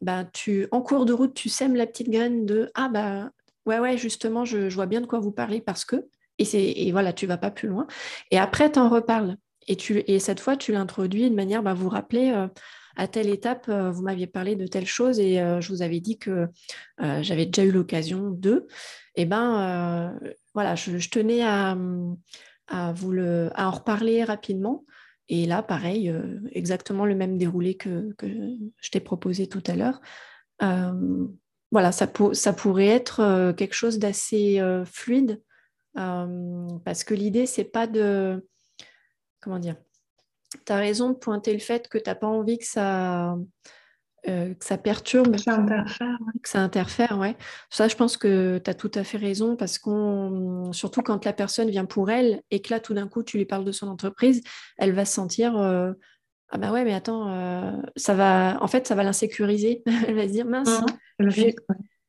[0.00, 3.30] bah, tu, en cours de route, tu sèmes la petite graine de Ah, bah
[3.66, 7.12] ouais, ouais, justement, je, vois bien de quoi vous parlez parce que, et, et voilà,
[7.12, 7.86] tu vas pas plus loin.
[8.30, 9.36] Et après, tu en reparles.
[9.68, 12.48] Et, cette fois, tu l'introduis de manière, bah, vous rappeler, euh,
[12.96, 16.18] à telle étape, euh, vous m'aviez parlé de telle chose et je vous avais dit
[16.18, 16.48] que
[16.98, 18.66] j'avais déjà eu l'occasion de.
[19.16, 20.18] Et eh ben,
[20.54, 21.76] voilà, je, tenais à
[22.70, 23.12] à, vous
[23.54, 24.84] à en reparler rapidement.
[25.32, 29.76] Et là, pareil, euh, exactement le même déroulé que, que je t'ai proposé tout à
[29.76, 30.00] l'heure.
[30.60, 31.28] Euh,
[31.70, 35.40] voilà, ça, ça, pourrait être euh, quelque chose d'assez fluide
[35.94, 38.44] parce que l'idée, c'est pas de.
[39.40, 39.76] Comment dire
[40.66, 43.36] Tu as raison de pointer le fait que tu n'as pas envie que ça
[44.28, 45.36] euh, que ça perturbe.
[45.36, 46.18] Que ça interfère.
[46.42, 47.36] Que ça interfère, ouais.
[47.70, 51.32] Ça, je pense que tu as tout à fait raison parce qu'on, surtout quand la
[51.32, 53.88] personne vient pour elle et que là, tout d'un coup, tu lui parles de son
[53.88, 54.42] entreprise,
[54.76, 55.92] elle va se sentir euh,
[56.50, 59.82] Ah bah ouais, mais attends, euh, ça va, en fait, ça va l'insécuriser.
[60.06, 60.80] elle va se dire Mince,
[61.18, 61.56] mmh, je, suis...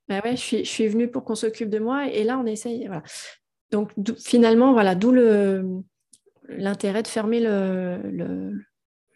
[0.09, 2.45] Bah ouais, je, suis, je suis venue pour qu'on s'occupe de moi et là, on
[2.45, 2.87] essaye.
[2.87, 3.03] Voilà.
[3.71, 5.13] Donc, finalement, voilà, d'où
[6.49, 8.51] l'intérêt de fermer le, le,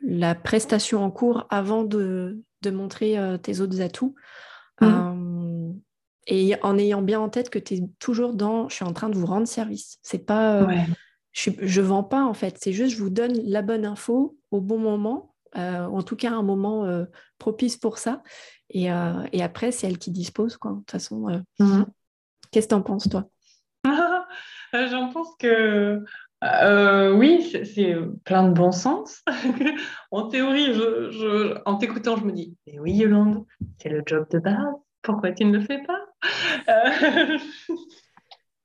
[0.02, 4.16] la prestation en cours avant de, de montrer euh, tes autres atouts.
[4.82, 4.86] Mmh.
[4.86, 5.72] Euh,
[6.28, 9.10] et en ayant bien en tête que tu es toujours dans je suis en train
[9.10, 10.00] de vous rendre service.
[10.02, 10.76] C'est pas euh,
[11.32, 14.60] je, je vends pas en fait, c'est juste je vous donne la bonne info au
[14.60, 17.06] bon moment, en tout cas un moment
[17.38, 18.24] propice pour ça.
[18.72, 20.72] Et, et après, c'est elle qui dispose quoi.
[20.72, 21.84] De toute façon, mmh.
[22.52, 23.30] qu'est-ce que tu en penses toi?
[24.74, 26.04] J'en pense que
[26.44, 29.24] euh, oui, c'est plein de bon sens.
[30.12, 33.46] en théorie, je, en t'écoutant, je me dis, mais oui, Yolande,
[33.78, 34.58] c'est le job de base.
[35.02, 36.00] Pourquoi tu ne le fais pas?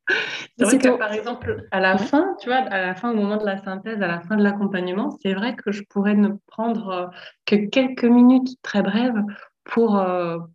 [0.08, 3.14] Euh, C'est vrai que, par exemple, à la fin, tu vois, à la fin, au
[3.14, 6.30] moment de la synthèse, à la fin de l'accompagnement, c'est vrai que je pourrais ne
[6.48, 7.06] prendre euh,
[7.46, 9.22] que quelques minutes très brèves
[9.62, 10.04] pour,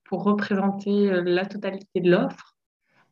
[0.03, 2.54] pour représenter la totalité de l'offre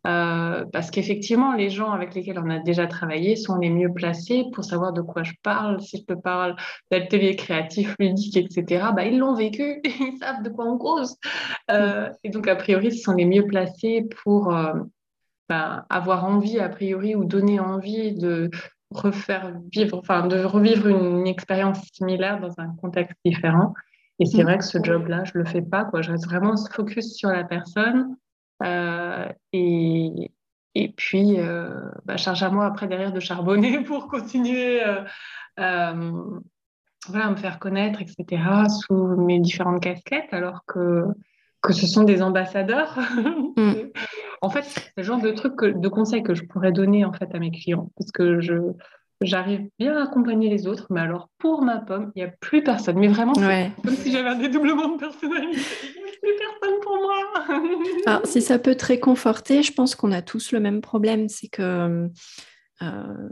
[0.05, 4.45] euh, parce qu'effectivement, les gens avec lesquels on a déjà travaillé sont les mieux placés
[4.53, 5.81] pour savoir de quoi je parle.
[5.81, 6.55] Si je te parle
[6.91, 11.15] d'ateliers créatifs, ludiques, etc., bah, ils l'ont vécu, ils savent de quoi on cause.
[11.71, 14.73] Euh, et donc, a priori, ils sont les mieux placés pour euh,
[15.47, 18.49] bah, avoir envie, a priori, ou donner envie de
[18.91, 23.73] refaire vivre, enfin, de revivre une, expérience similaire dans un contexte différent.
[24.19, 24.45] Et c'est mm.
[24.45, 25.85] vrai que ce job-là, je le fais pas.
[25.85, 26.01] Quoi.
[26.01, 28.17] Je reste vraiment focus sur la personne
[28.63, 30.31] et,
[30.75, 36.11] et puis, euh, bah, charge à moi après derrière de charbonner pour continuer euh,
[37.07, 41.05] voilà, à me faire connaître, etc., sous mes différentes casquettes, alors que,
[41.61, 42.97] que ce sont des ambassadeurs.
[43.55, 43.91] Mm.
[44.41, 47.29] en fait, c'est le genre de trucs, de conseils que je pourrais donner en fait
[47.35, 48.55] à mes clients, parce que je,
[49.21, 52.63] j'arrive bien à accompagner les autres, mais alors pour ma pomme, il n'y a plus
[52.63, 52.97] personne.
[52.99, 55.59] Mais vraiment, c'est comme si j'avais un dédoublement de personnalité.
[55.83, 57.79] Il n'y a plus personne pour moi.
[58.05, 61.29] alors, si ça peut te réconforter, je pense qu'on a tous le même problème.
[61.29, 62.09] C'est que,
[62.81, 63.29] euh,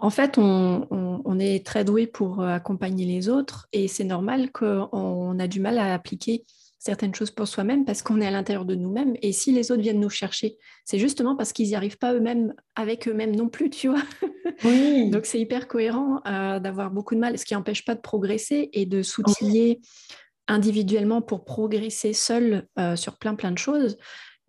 [0.00, 5.38] en fait, on, on, est très doué pour accompagner les autres et c'est normal qu'on
[5.38, 6.44] a du mal à appliquer
[6.78, 9.14] certaines choses pour soi-même parce qu'on est à l'intérieur de nous-mêmes.
[9.20, 12.54] Et si les autres viennent nous chercher, c'est justement parce qu'ils n'y arrivent pas eux-mêmes
[12.76, 14.02] avec eux-mêmes non plus, tu vois.
[14.64, 15.10] Oui.
[15.10, 18.70] Donc c'est hyper cohérent euh, d'avoir beaucoup de mal, ce qui n'empêche pas de progresser
[18.72, 19.80] et de s'outiller
[20.48, 23.98] individuellement pour progresser seul euh, sur plein plein de choses.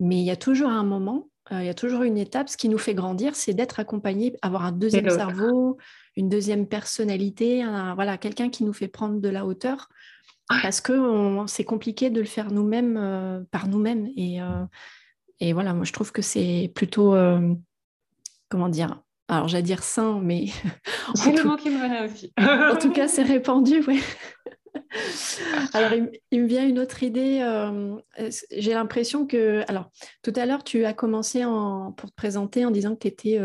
[0.00, 2.48] Mais il y a toujours un moment, euh, il y a toujours une étape.
[2.48, 5.76] Ce qui nous fait grandir, c'est d'être accompagné, avoir un deuxième cerveau,
[6.16, 7.64] une deuxième personnalité,
[7.94, 9.88] voilà, quelqu'un qui nous fait prendre de la hauteur
[10.62, 14.08] parce que c'est compliqué de le faire nous-mêmes euh, par nous-mêmes.
[14.16, 14.64] Et, euh,
[15.38, 17.54] et, voilà, moi je trouve que c'est plutôt, euh,
[18.48, 20.46] comment dire, alors j'allais dire sain, mais...
[21.14, 22.32] C'est le mot qui me venait aussi.
[22.38, 24.00] en tout cas, c'est répandu, oui.
[25.74, 25.90] alors,
[26.30, 27.44] il, me vient une autre idée.
[28.52, 29.64] J'ai l'impression que...
[29.66, 29.90] Alors,
[30.22, 33.40] tout à l'heure, tu as commencé en, pour te présenter en disant que tu étais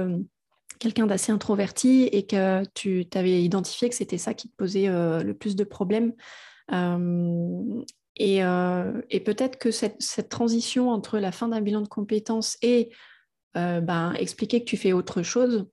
[0.78, 5.34] quelqu'un d'assez introverti et que tu avais identifié que c'était ça qui te posait le
[5.34, 6.14] plus de problèmes
[6.72, 7.84] euh,
[8.22, 12.92] euh, et, peut-être que cette, transition entre la fin d'un bilan de compétences et
[13.58, 15.66] euh, ben, expliquer que tu fais autre chose,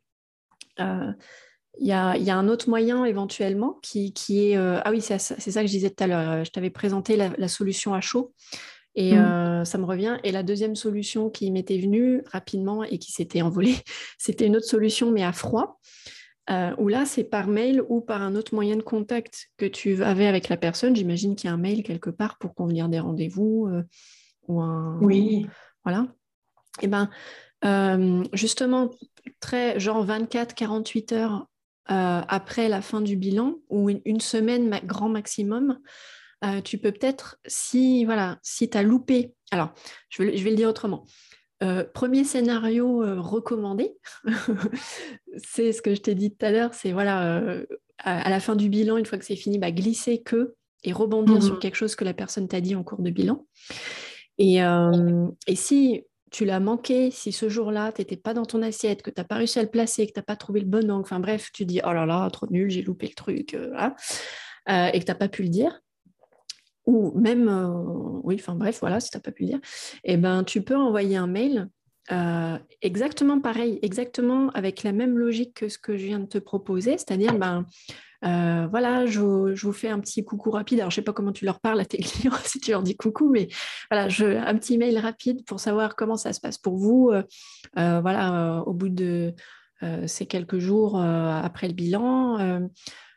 [0.79, 4.57] il y, a, un autre moyen éventuellement qui, est...
[4.57, 6.45] ah oui, c'est ça, que je disais tout à l'heure.
[6.45, 8.33] Je t'avais présenté la, solution à chaud.
[8.95, 9.65] Et mmh.
[9.65, 10.19] ça me revient.
[10.23, 13.77] Et la deuxième solution qui m'était venue rapidement et qui s'était envolée,
[14.19, 15.79] c'était une autre solution, mais à froid.
[16.51, 20.03] Euh, ou là, c'est par mail ou par un autre moyen de contact que tu
[20.03, 20.97] avais avec la personne.
[20.97, 23.83] J'imagine qu'il y a un mail quelque part pour convenir des rendez-vous euh,
[24.49, 24.99] ou un.
[25.01, 25.47] Oui.
[25.85, 26.09] Voilà.
[26.81, 27.11] Et eh ben,
[27.65, 28.91] euh, justement,
[29.41, 31.47] très genre 24-48 heures
[31.87, 35.79] après la fin du bilan ou une, semaine grand maximum,
[36.65, 39.35] tu peux peut-être, si voilà, si tu as loupé.
[39.51, 39.75] Alors,
[40.09, 41.05] je vais, je vais le dire autrement.
[41.63, 43.95] Euh, premier scénario euh, recommandé,
[45.37, 47.65] c'est ce que je t'ai dit tout à l'heure, c'est voilà, euh,
[47.99, 51.41] à, la fin du bilan, une fois que c'est fini, bah, glisser que et rebondir
[51.41, 53.47] sur mmh quelque chose que la personne t'a dit en cours de bilan.
[54.39, 59.03] Et, et si tu l'as manqué, si ce jour-là, tu n'étais pas dans ton assiette,
[59.03, 60.91] que tu n'as pas réussi à le placer, que tu n'as pas trouvé le bon
[60.91, 63.57] angle, enfin bref, tu dis, oh là là, trop nul, j'ai loupé le truc, et
[63.57, 65.81] que tu n'as pas pu le dire,
[66.87, 69.61] ou même, euh, oui, enfin bref, voilà, si tu n'as pas pu le dire,
[70.05, 71.69] eh ben, tu peux envoyer un mail
[72.11, 76.39] euh, exactement pareil, exactement avec la même logique que ce que je viens de te
[76.39, 77.65] proposer, c'est-à-dire, ben,
[78.25, 80.81] euh, voilà, je, vous fais un petit coucou rapide.
[80.81, 82.83] Alors, je ne sais pas comment tu leur parles à tes clients si tu leur
[82.83, 83.49] dis coucou, mais
[83.91, 87.13] voilà, je, un petit mail rapide pour savoir comment ça se passe pour vous.
[87.77, 89.35] voilà, au bout de
[90.07, 92.69] ces quelques jours après le bilan.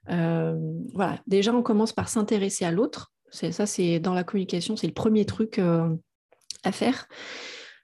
[0.08, 4.94] voilà, déjà, on commence par s'intéresser à l'autre ça, c'est dans la communication, c'est le
[4.94, 5.96] premier truc euh,
[6.64, 7.08] à faire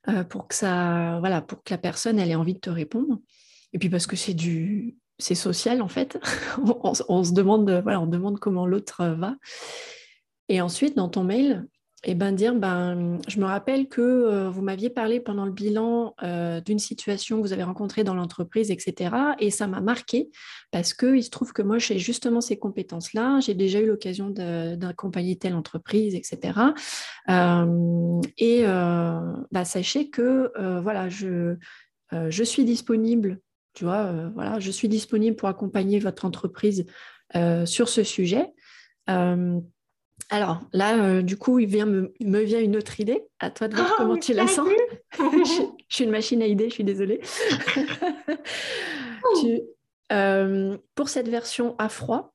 [0.08, 3.20] euh, pour que ça, voilà, pour que la personne ait envie de te répondre.
[3.74, 6.20] Et puis parce que c'est du, c'est social en fait.
[7.08, 9.36] on, se demande comment l'autre va.
[10.50, 11.68] Et ensuite, dans ton mail,
[12.04, 16.16] et ben dire, ben, je me rappelle que euh, vous m'aviez parlé pendant le bilan
[16.24, 19.16] euh, d'une situation que vous avez rencontrée dans l'entreprise, etc.
[19.38, 20.32] Et ça m'a marqué
[20.72, 23.40] parce qu'il se trouve que moi, j'ai justement ces compétences-là.
[23.42, 26.60] J'ai déjà eu l'occasion d'accompagner telle entreprise, etc.
[27.28, 29.20] et euh,
[29.52, 31.56] bah, sachez que voilà, je,
[32.12, 33.40] je suis disponible.
[33.74, 36.86] Tu vois, voilà, je suis disponible pour accompagner votre entreprise
[37.66, 38.52] sur ce sujet.
[40.32, 43.28] Alors là, euh, du coup, il vient me, vient une autre idée.
[43.40, 44.70] À toi de voir oh, comment tu la sens.
[45.20, 47.22] je, suis une machine à idées, je suis désolée.
[50.12, 52.34] Euh, pour cette version à froid,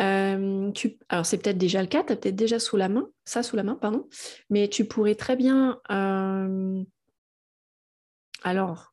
[0.00, 0.72] euh,
[1.08, 3.54] alors c'est peut-être déjà le cas, tu as peut-être déjà sous la main, ça sous
[3.54, 4.08] la main, pardon,
[4.50, 5.78] mais tu pourrais très bien.
[8.42, 8.92] Alors,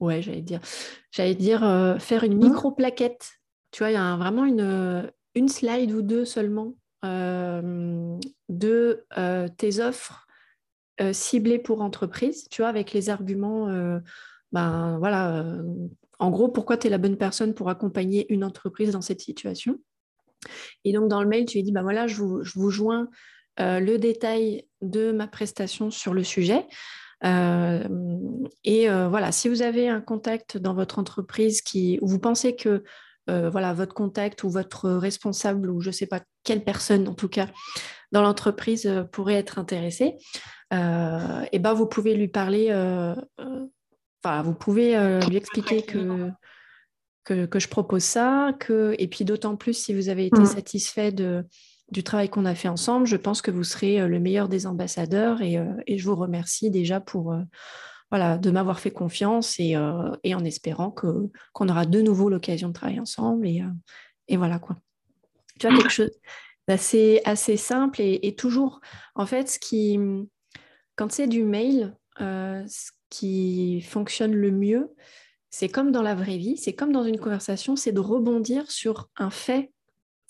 [0.00, 0.60] ouais, j'allais dire,
[1.12, 1.60] j'allais dire
[2.00, 2.48] faire une mmh.
[2.48, 3.30] micro plaquette.
[3.70, 9.80] Tu vois, il y a vraiment une, une slide ou deux seulement de euh, tes
[9.80, 10.26] offres
[11.00, 13.68] euh, ciblées pour entreprise, tu vois, avec les arguments,
[14.52, 15.44] ben voilà,
[16.18, 19.78] en gros, pourquoi tu es la bonne personne pour accompagner une entreprise dans cette situation.
[20.84, 23.08] Et donc, dans le mail, tu lui dis, ben voilà, je vous, je vous joins
[23.58, 26.66] le détail de ma prestation sur le sujet.
[27.22, 32.82] et voilà, si vous avez un contact dans votre entreprise qui, où vous pensez que
[33.28, 37.14] euh, voilà, votre contact ou votre responsable ou je ne sais pas quelle personne en
[37.14, 37.48] tout cas
[38.12, 40.16] dans l'entreprise euh, pourrait être intéressée,
[40.72, 42.72] euh, et ben vous pouvez lui parler,
[44.22, 44.96] enfin vous pouvez
[45.28, 46.30] lui expliquer que
[47.24, 50.46] que, je propose ça, que, et puis d'autant plus si vous avez été mm.
[50.46, 51.44] satisfait de,
[51.92, 55.40] du travail qu'on a fait ensemble, je pense que vous serez le meilleur des ambassadeurs
[55.40, 57.36] et, et je vous remercie déjà pour
[58.10, 59.76] voilà, de m'avoir fait confiance et,
[60.24, 63.46] et en espérant qu'on aura de nouveau l'occasion de travailler ensemble.
[63.46, 63.62] Et,
[64.28, 64.76] et voilà quoi.
[65.58, 66.10] Tu as quelque chose
[66.66, 68.80] d'assez assez simple et, toujours,
[69.14, 69.98] en fait, ce qui,
[70.96, 74.94] quand c'est du mail, ce qui fonctionne le mieux,
[75.50, 79.08] c'est comme dans la vraie vie, c'est comme dans une conversation, c'est de rebondir sur
[79.16, 79.72] un fait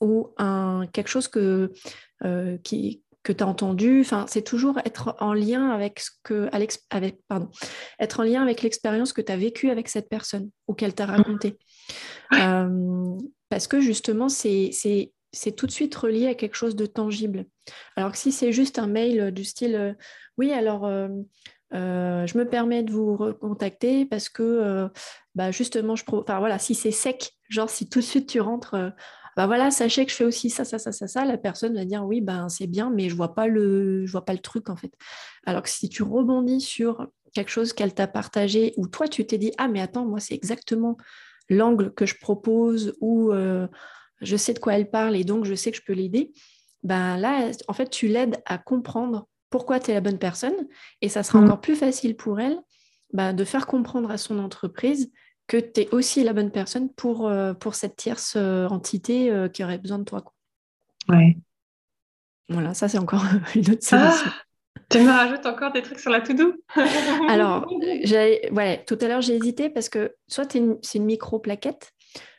[0.00, 1.72] ou un, quelque chose que,
[2.64, 4.00] qui, que tu as entendu.
[4.00, 6.78] Enfin, c'est toujours être en lien avec ce que avec,
[7.28, 7.48] pardon,
[7.98, 11.06] être en lien avec l'expérience que tu as vécue avec cette personne ou qu'elle t'a
[11.06, 11.58] racontée.
[12.32, 14.70] Euh, parce que justement, c'est
[15.32, 17.46] c'est tout de suite relié à quelque chose de tangible.
[17.96, 19.92] Alors que si c'est juste un mail du style euh,
[20.38, 21.08] oui, alors euh,
[21.72, 24.88] je me permets de vous recontacter parce que
[25.34, 28.76] bah justement, je enfin voilà, si c'est sec, genre si tout de suite tu rentres
[29.40, 31.86] bah voilà, sachez que je fais aussi ça, ça, ça, ça, ça, la personne va
[31.86, 34.68] dire oui, ben c'est bien, mais je vois pas le, je vois pas le truc
[34.68, 34.92] en fait.
[35.46, 39.38] Alors que si tu rebondis sur quelque chose qu'elle t'a partagé, ou toi tu t'es
[39.38, 40.98] dit ah mais attends, moi c'est exactement
[41.48, 43.66] l'angle que je propose, ou euh,
[44.20, 46.32] je sais de quoi elle parle et donc je sais que je peux l'aider,
[46.82, 50.68] ben là en fait tu l'aides à comprendre pourquoi tu es la bonne personne
[51.00, 51.44] et ça sera mmh.
[51.44, 52.58] encore plus facile pour elle
[53.14, 55.10] ben, de faire comprendre à son entreprise
[55.50, 59.48] que tu es aussi la bonne personne pour, euh, pour cette tierce euh, entité euh,
[59.48, 60.20] qui aurait besoin de toi.
[60.20, 60.32] Quoi.
[61.08, 61.36] Ouais.
[62.48, 63.24] Voilà, ça c'est encore
[63.56, 64.30] une autre solution.
[64.30, 64.32] Ah,
[64.88, 66.54] tu me rajoutes encore des trucs sur la to-do?
[67.28, 71.94] Alors, ouais, tout à l'heure j'ai hésité parce que soit c'est une micro-plaquette,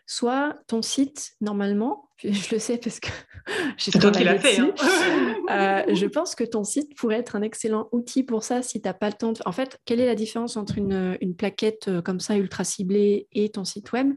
[0.05, 3.09] soit ton site, normalement, je le sais parce que
[3.77, 5.85] j'ai travaillé dessus, hein.
[5.87, 8.87] euh, je pense que ton site pourrait être un excellent outil pour ça si tu
[8.87, 9.33] n'as pas le temps.
[9.45, 13.49] En fait, quelle est la différence entre une, plaquette euh, comme ça ultra ciblée et
[13.49, 14.13] ton site web?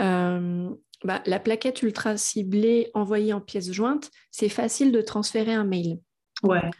[0.00, 0.70] Euh,
[1.04, 5.98] bah, La plaquette ultra ciblée envoyée en pièce jointe, c'est facile de transférer un mail.
[6.42, 6.70] Ouais.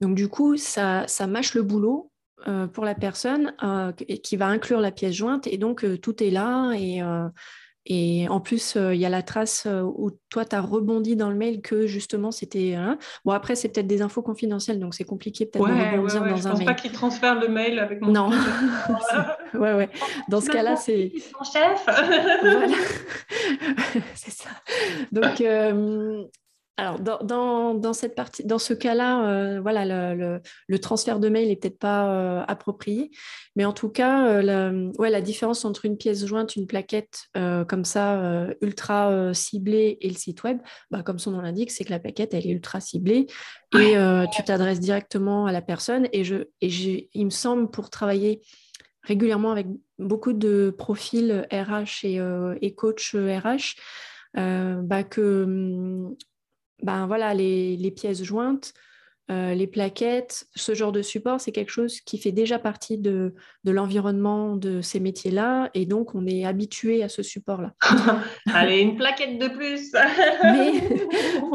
[0.00, 2.12] Donc du coup, ça, ça mâche le boulot
[2.74, 3.54] pour la personne
[4.22, 7.00] qui va inclure la pièce jointe et donc tout est là et
[7.88, 11.14] et en plus, euh, il y a la trace euh, où toi, tu as rebondi
[11.14, 12.74] dans le mail que justement, c'était.
[12.74, 12.98] Hein.
[13.24, 16.48] Bon, après, c'est peut-être des infos confidentielles, donc c'est compliqué peut-être de rebondir dans je
[16.48, 18.10] un pense pas qu'il transfère le mail avec mon.
[18.10, 18.30] Non.
[19.54, 19.88] ouais, ouais.
[20.28, 21.12] Dans ce cas-là, c'est.
[21.38, 21.84] Mon chef.
[22.42, 22.74] voilà.
[24.14, 24.50] c'est ça.
[25.12, 26.24] Donc, euh,
[26.78, 31.78] alors, dans, cette partie, dans ce cas-là, euh, voilà, le, transfert de mail n'est peut-être
[31.78, 33.10] pas euh, approprié,
[33.54, 37.28] mais en tout cas, euh, la, ouais, la différence entre une pièce jointe, une plaquette
[37.34, 40.58] comme ça, ultra ciblée, et le site web,
[40.90, 43.26] bah, comme son nom l'indique, c'est que la plaquette, elle est ultra ciblée
[43.74, 43.94] et
[44.32, 46.08] tu t'adresses directement à la personne.
[46.12, 46.68] Et, je, et
[47.14, 48.42] il me semble, pour travailler
[49.02, 49.66] régulièrement avec
[49.98, 52.20] beaucoup de profils RH et,
[52.60, 53.76] et coach RH,
[54.34, 56.16] bah, que hum,
[56.82, 58.74] ben voilà, les, pièces jointes,
[59.30, 63.34] euh, les plaquettes, ce genre de support, c'est quelque chose qui fait déjà partie de,
[63.64, 67.74] l'environnement de ces métiers-là, et donc on est habitué à ce support-là.
[68.52, 69.92] Allez, une plaquette de plus
[70.44, 70.82] mais,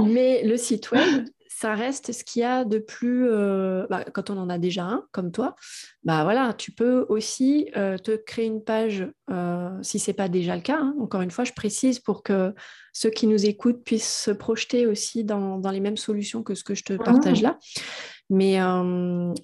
[0.03, 1.25] mais, le site web,
[1.61, 4.83] ça reste ce qu'il y a de plus, euh, bah, quand on en a déjà
[4.83, 5.55] un, comme toi,
[6.03, 10.27] bah voilà, tu peux aussi euh, te créer une page, euh, si ce n'est pas
[10.27, 10.79] déjà le cas.
[10.81, 10.95] Hein.
[10.99, 12.55] Encore une fois, je précise pour que
[12.93, 16.73] ceux qui nous écoutent puissent se projeter aussi dans, les mêmes solutions que ce que
[16.73, 17.59] je te partage là.
[18.31, 18.57] Mais,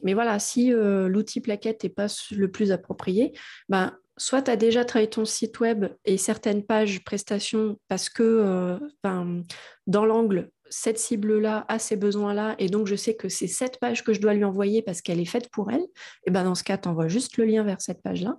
[0.03, 3.33] mais voilà, si l'outil plaquette n'est pas le plus approprié,
[3.69, 8.79] bah, soit tu as déjà travaillé ton site web et certaines pages prestations parce que
[9.03, 14.03] dans l'angle, cette cible-là a ces besoins-là, et donc je sais que c'est cette page
[14.03, 15.85] que je dois lui envoyer parce qu'elle est faite pour elle,
[16.25, 18.37] et ben dans ce cas, tu envoies juste le lien vers cette page-là.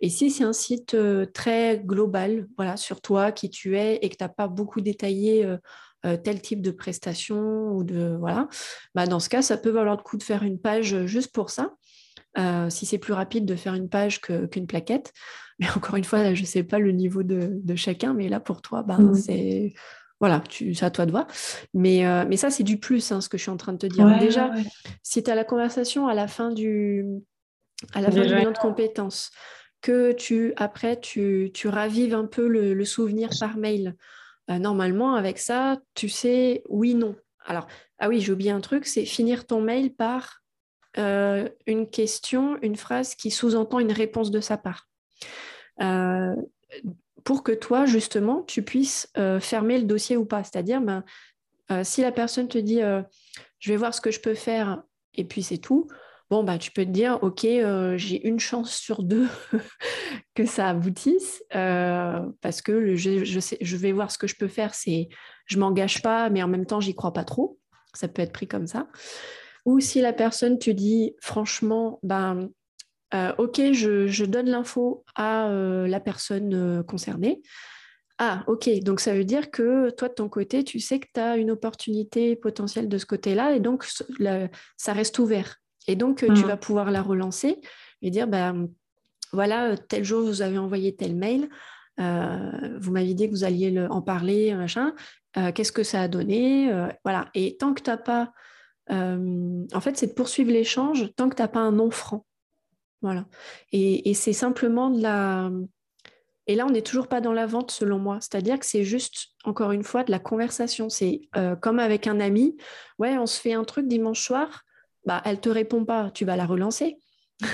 [0.00, 4.08] Et si c'est un site euh, très global, voilà, sur toi, qui tu es, et
[4.08, 5.56] que tu n'as pas beaucoup détaillé euh,
[6.04, 8.48] euh, tel type de prestation, ou de voilà,
[8.94, 11.50] bah dans ce cas, ça peut valoir le coup de faire une page juste pour
[11.50, 11.74] ça.
[12.68, 15.12] si c'est plus rapide de faire une page qu'une plaquette.
[15.60, 18.60] Mais encore une fois, je ne sais pas le niveau de, chacun, mais là pour
[18.60, 19.14] toi, ben, mmh.
[19.14, 19.74] c'est
[20.24, 21.26] voilà, c'est à toi de voir.
[21.74, 23.78] Mais, euh, mais ça, c'est du plus, hein, ce que je suis en train de
[23.78, 24.06] te dire.
[24.18, 24.50] Déjà,
[25.02, 27.04] si tu as la conversation à la fin du,
[27.92, 29.32] à la fin du bilan de compétences,
[29.82, 33.96] que tu, après, tu, tu ravives un peu le, souvenir par mail,
[34.50, 37.14] euh, normalement, avec ça, tu sais oui, non.
[37.44, 37.66] Alors,
[37.98, 40.42] ah oui, j'ai oublié un truc, c'est finir ton mail par
[40.96, 44.88] euh, une question, une phrase qui sous-entend une réponse de sa part
[47.24, 50.44] pour que toi, justement, tu puisses euh, fermer le dossier ou pas.
[50.44, 51.04] C'est-à-dire, ben,
[51.70, 53.02] euh, si la personne te dit euh,
[53.58, 54.82] je vais voir ce que je peux faire
[55.14, 55.88] et puis c'est tout,
[56.30, 59.28] bon, bah, tu peux te dire, OK, j'ai une chance sur deux
[60.34, 65.08] que ça aboutisse, parce que je vais voir ce que je peux faire, c'est
[65.46, 67.58] je m'engage pas, mais en même temps, j'y crois pas trop.
[67.94, 68.88] Ça peut être pris comme ça.
[69.64, 72.50] Ou si la personne te dit, franchement, ben,
[73.38, 77.42] OK, je, je donne l'info à la personne concernée.
[78.18, 78.68] Ah, ok.
[78.82, 81.50] Donc ça veut dire que toi, de ton côté, tu sais que tu as une
[81.50, 83.86] opportunité potentielle de ce côté-là et donc
[84.76, 85.60] ça reste ouvert.
[85.86, 86.46] Et donc, tu mmh.
[86.46, 87.60] vas pouvoir la relancer
[88.02, 88.54] et dire, bah,
[89.32, 91.48] voilà, tel jour, vous avez envoyé tel mail.
[92.00, 94.94] Euh, vous m'aviez dit que vous alliez en parler, machin.
[95.36, 97.28] Euh, qu'est-ce que ça a donné euh, Voilà.
[97.34, 98.32] Et tant que tu n'as pas...
[98.90, 102.24] en fait, c'est de poursuivre l'échange tant que tu n'as pas un nom franc.
[103.04, 103.26] Voilà.
[103.72, 105.50] et c'est simplement de la
[106.46, 108.18] et là, on n'est toujours pas dans la vente, selon moi.
[108.20, 110.90] C'est-à-dire que c'est juste, encore une fois, de la conversation.
[110.90, 112.56] C'est euh, comme avec un ami.
[112.98, 114.64] Ouais, on se fait un truc dimanche soir.
[115.06, 116.10] Bah, elle te répond pas.
[116.10, 116.96] Tu vas la relancer.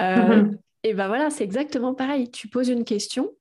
[0.00, 0.50] Euh,
[0.82, 2.30] et ben voilà, c'est exactement pareil.
[2.30, 3.32] Tu poses une question.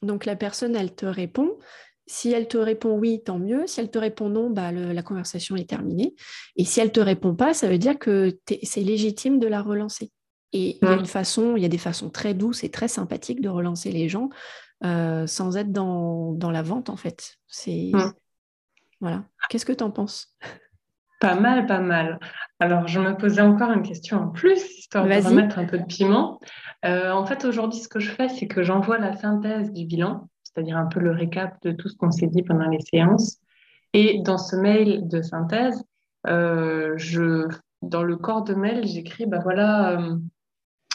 [0.00, 1.58] Donc la personne, elle te répond.
[2.06, 3.66] Si elle te répond oui, tant mieux.
[3.66, 6.14] Si elle te répond non, bah, la conversation est terminée.
[6.56, 10.12] Et si elle te répond pas, ça veut dire que c'est légitime de la relancer.
[10.54, 12.86] Et il y a une façon, il y a des façons très douces et très
[12.86, 14.30] sympathiques de relancer les gens
[14.84, 17.38] euh, sans être dans, dans, la vente, en fait.
[17.48, 17.90] C'est
[19.00, 19.24] voilà.
[19.50, 20.36] Qu'est-ce que tu en penses?
[21.20, 22.20] Pas mal, pas mal.
[22.60, 25.84] Alors, je me posais encore une question en plus, histoire de remettre un peu de
[25.84, 26.38] piment.
[26.84, 30.28] Euh, en fait, aujourd'hui, ce que je fais, c'est que j'envoie la synthèse du bilan,
[30.42, 33.38] c'est-à-dire un peu le récap de tout ce qu'on s'est dit pendant les séances.
[33.92, 35.82] Et dans ce mail de synthèse,
[36.26, 37.48] euh, je,
[37.82, 39.98] dans le corps de mail, j'écris, bah voilà,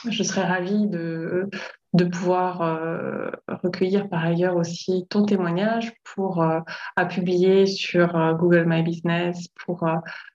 [0.07, 1.49] je serais ravie de,
[1.93, 6.59] de pouvoir euh, recueillir par ailleurs aussi ton témoignage pour euh,
[6.95, 9.85] à publier sur euh, Google My Business, pour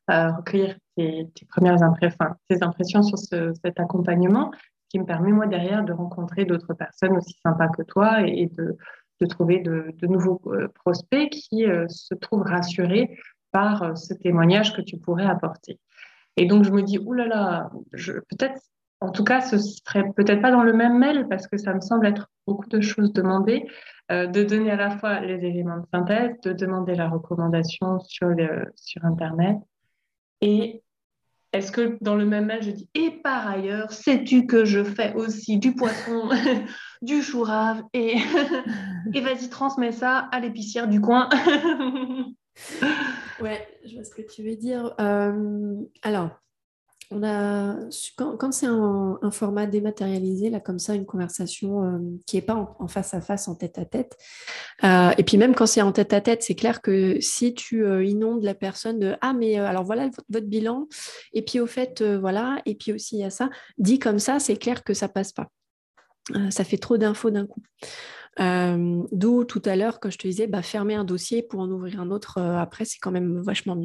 [0.09, 4.51] recueillir tes, premières impressions, tes impressions sur cet accompagnement,
[4.91, 8.77] qui me permet moi derrière de rencontrer d'autres personnes aussi sympas que toi et, de,
[9.21, 10.43] de, trouver de nouveaux
[10.75, 13.19] prospects qui se trouvent rassurés
[13.51, 15.81] par ce témoignage que tu pourrais apporter.
[16.37, 18.61] Et donc je me dis, oulala, peut-être
[19.05, 21.81] en tout cas, ce serait peut-être pas dans le même mail parce que ça me
[21.81, 23.67] semble être beaucoup de choses demandées,
[24.11, 28.29] euh, de donner à la fois les éléments de synthèse, de demander la recommandation sur,
[28.77, 29.59] sur Internet.
[30.41, 30.83] Et
[31.53, 35.15] est-ce que dans le même mail, je dis et par ailleurs, sais-tu que je fais
[35.15, 36.29] aussi du poisson,
[37.03, 38.17] du chou rave et,
[39.15, 41.29] et vas-y, transmets ça à l'épicière du coin
[43.41, 44.95] Ouais, je vois ce que tu veux dire.
[45.01, 46.31] Euh, alors,
[48.17, 52.89] quand, c'est un, format dématérialisé, là, comme ça, une conversation euh, qui n'est pas en,
[52.89, 54.17] face à face, en tête à tête,
[54.85, 57.85] euh, et puis même quand c'est en tête à tête, c'est clair que si tu
[57.85, 60.89] euh, inondes la personne de Ah, mais alors voilà votre bilan,
[61.33, 64.39] et puis au fait, voilà, et puis aussi il y a ça, dit comme ça,
[64.39, 65.49] c'est clair que ça passe pas.
[66.51, 67.63] Ça fait trop d'infos d'un coup.
[68.41, 71.71] Euh, d'où tout à l'heure, quand je te disais, bah, fermer un dossier pour en
[71.71, 73.85] ouvrir un autre euh, après, c'est quand même vachement mieux.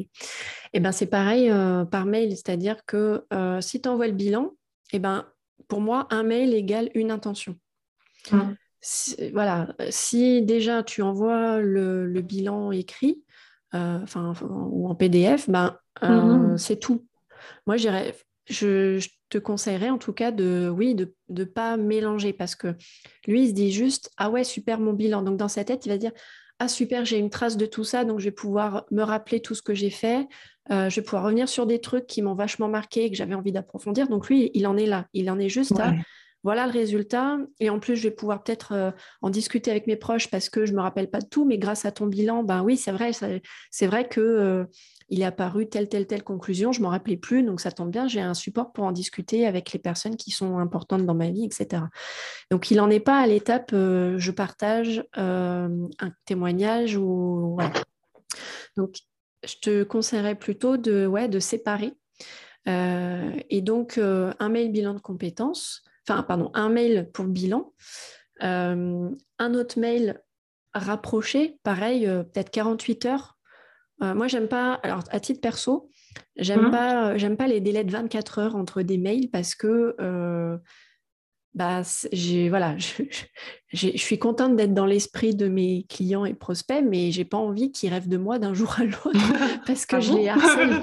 [0.72, 3.24] Et eh ben c'est pareil euh, par mail, c'est-à-dire que
[3.60, 4.52] si tu envoies le bilan,
[4.92, 5.26] et eh ben,
[5.68, 7.56] pour moi, un mail égale une intention.
[8.32, 8.52] Mmh.
[9.32, 13.22] voilà, si déjà tu envoies le, bilan écrit,
[13.72, 17.06] enfin ou en PDF, ben, mmh c'est tout.
[17.66, 17.76] Moi,
[18.46, 22.74] je, te conseillerais en tout cas de, oui, de ne pas mélanger parce que
[23.28, 25.22] lui, il se dit juste, ah ouais, super mon bilan.
[25.22, 26.10] Donc dans sa tête, il va dire,
[26.58, 29.54] ah super, j'ai une trace de tout ça, donc je vais pouvoir me rappeler tout
[29.54, 30.26] ce que j'ai fait.
[30.70, 33.34] Euh, je vais pouvoir revenir sur des trucs qui m'ont vachement marqué et que j'avais
[33.34, 34.08] envie d'approfondir.
[34.08, 35.06] Donc lui, il en est là.
[35.14, 35.92] Il en est juste à
[36.42, 37.38] voilà le résultat.
[37.58, 38.90] Et en plus, je vais pouvoir peut-être euh,
[39.22, 41.58] en discuter avec mes proches parce que je ne me rappelle pas de tout, mais
[41.58, 43.10] grâce à ton bilan, ben oui, c'est vrai,
[43.70, 44.64] c'est vrai que euh,
[45.08, 47.90] il est apparu telle, telle, telle conclusion, je ne m'en rappelais plus, donc ça tombe
[47.90, 51.30] bien, j'ai un support pour en discuter avec les personnes qui sont importantes dans ma
[51.30, 51.82] vie, etc.
[52.50, 55.88] Donc il n'en est pas à l'étape, euh, je partage un
[56.26, 57.58] témoignage ou
[58.76, 58.96] Donc
[59.44, 61.92] je te conseillerais plutôt de, séparer.
[62.66, 67.72] et donc, un mail bilan de compétences, enfin, pardon, un mail pour le bilan,
[68.42, 70.20] euh, un autre mail
[70.74, 73.38] rapproché, pareil, euh, peut-être 48 heures.
[74.02, 75.90] Euh, moi, j'aime pas, alors à titre perso,
[76.36, 76.70] j'aime mmh.
[76.70, 79.94] pas, j'aime pas les délais de 24 heures entre des mails parce que
[81.54, 81.82] bah,
[82.12, 83.02] j'ai, voilà, je,
[83.72, 87.72] je, suis contente d'être dans l'esprit de mes clients et prospects, mais j'ai pas envie
[87.72, 89.10] qu'ils rêvent de moi d'un jour à l'autre
[89.66, 90.80] parce que ah je les harcèle.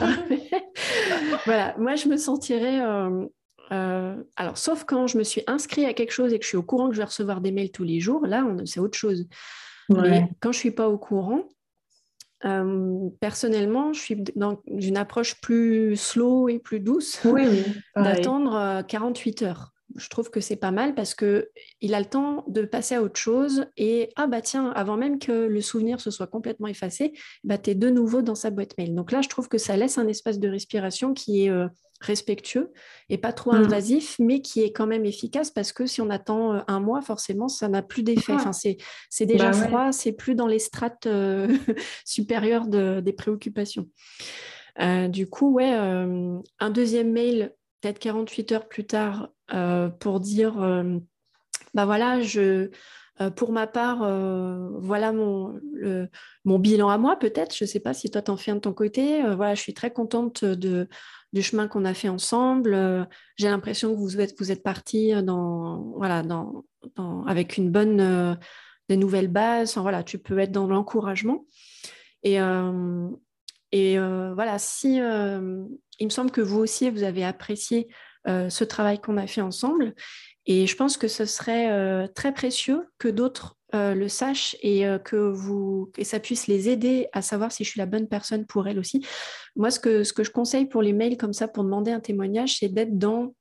[1.45, 3.25] voilà, moi je me sentirais euh,
[3.69, 6.63] alors, sauf quand je me suis inscrit à quelque chose et que je suis au
[6.63, 9.27] courant que je vais recevoir des mails tous les jours, là, c'est autre chose.
[9.89, 11.49] Mais quand je ne suis pas au courant,
[13.19, 17.21] personnellement, je suis dans une approche plus slow et plus douce
[17.95, 21.49] d'attendre 48 heures je trouve que c'est pas mal parce que
[21.81, 25.17] il a le temps de passer à autre chose et ah bah tiens, avant même
[25.17, 28.77] que le souvenir se soit complètement effacé, bah tu es de nouveau dans sa boîte
[28.77, 28.93] mail.
[28.93, 31.67] Donc là, je trouve que ça laisse un espace de respiration qui est euh,
[31.99, 32.71] respectueux
[33.09, 33.63] et pas trop mmh.
[33.63, 37.01] invasif, mais qui est quand même efficace parce que si on attend euh, un mois,
[37.01, 38.33] forcément, ça n'a plus d'effet.
[38.33, 38.77] Enfin, c'est,
[39.25, 41.47] déjà bah froid, c'est plus dans les strates euh,
[42.05, 43.87] supérieures des préoccupations.
[45.09, 47.51] du coup, ouais, un deuxième mail
[47.81, 50.97] peut-être 48 heures plus tard euh, pour dire, euh,
[51.73, 52.69] bah voilà, je,
[53.21, 53.99] euh, pour ma part,
[54.79, 55.59] voilà mon,
[56.45, 57.55] mon bilan à moi peut-être.
[57.55, 59.21] Je ne sais pas si toi t'en fais un de ton côté.
[59.35, 60.87] voilà, je suis très contente de,
[61.33, 63.07] du chemin qu'on a fait ensemble.
[63.37, 66.63] J'ai l'impression que vous êtes, vous êtes partis dans, voilà, dans,
[67.25, 68.37] avec une bonne,
[68.89, 69.77] des nouvelles bases.
[69.77, 71.45] voilà, tu peux être dans l'encouragement.
[72.23, 72.37] Et,
[73.71, 74.99] et voilà, si
[75.99, 77.87] il me semble que vous aussi, vous avez apprécié
[78.27, 79.93] euh, ce travail qu'on a fait ensemble.
[80.45, 84.85] Et je pense que ce serait euh, très précieux que d'autres euh, le sachent et
[85.03, 88.45] que vous et ça puisse les aider à savoir si je suis la bonne personne
[88.45, 89.05] pour elles aussi.
[89.55, 91.99] Moi, ce que, ce que je conseille pour les mails comme ça, pour demander un
[91.99, 93.33] témoignage, c'est d'être dans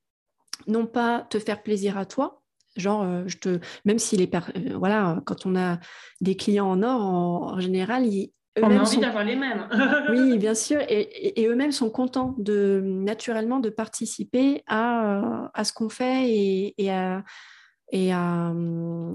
[0.66, 2.42] non pas te faire plaisir à toi,
[2.76, 4.30] genre je te même si les
[4.74, 5.78] voilà quand on a
[6.20, 8.32] des clients en or en, général ils,
[8.62, 9.68] on a envie d'avoir les mêmes.
[10.10, 10.80] oui, bien sûr.
[10.88, 16.90] Et, eux-mêmes sont contents de naturellement de participer à, à ce qu'on fait et, et,
[16.90, 17.22] à,
[17.92, 18.52] et, à,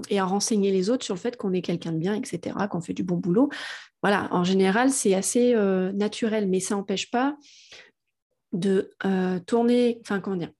[0.08, 2.80] et à renseigner les autres sur le fait qu'on est quelqu'un de bien, etc., qu'on
[2.80, 3.50] fait du bon boulot.
[4.02, 7.36] Voilà, en général, c'est assez euh, naturel, mais ça n'empêche pas
[8.52, 10.52] de euh, tourner, enfin, comment dire,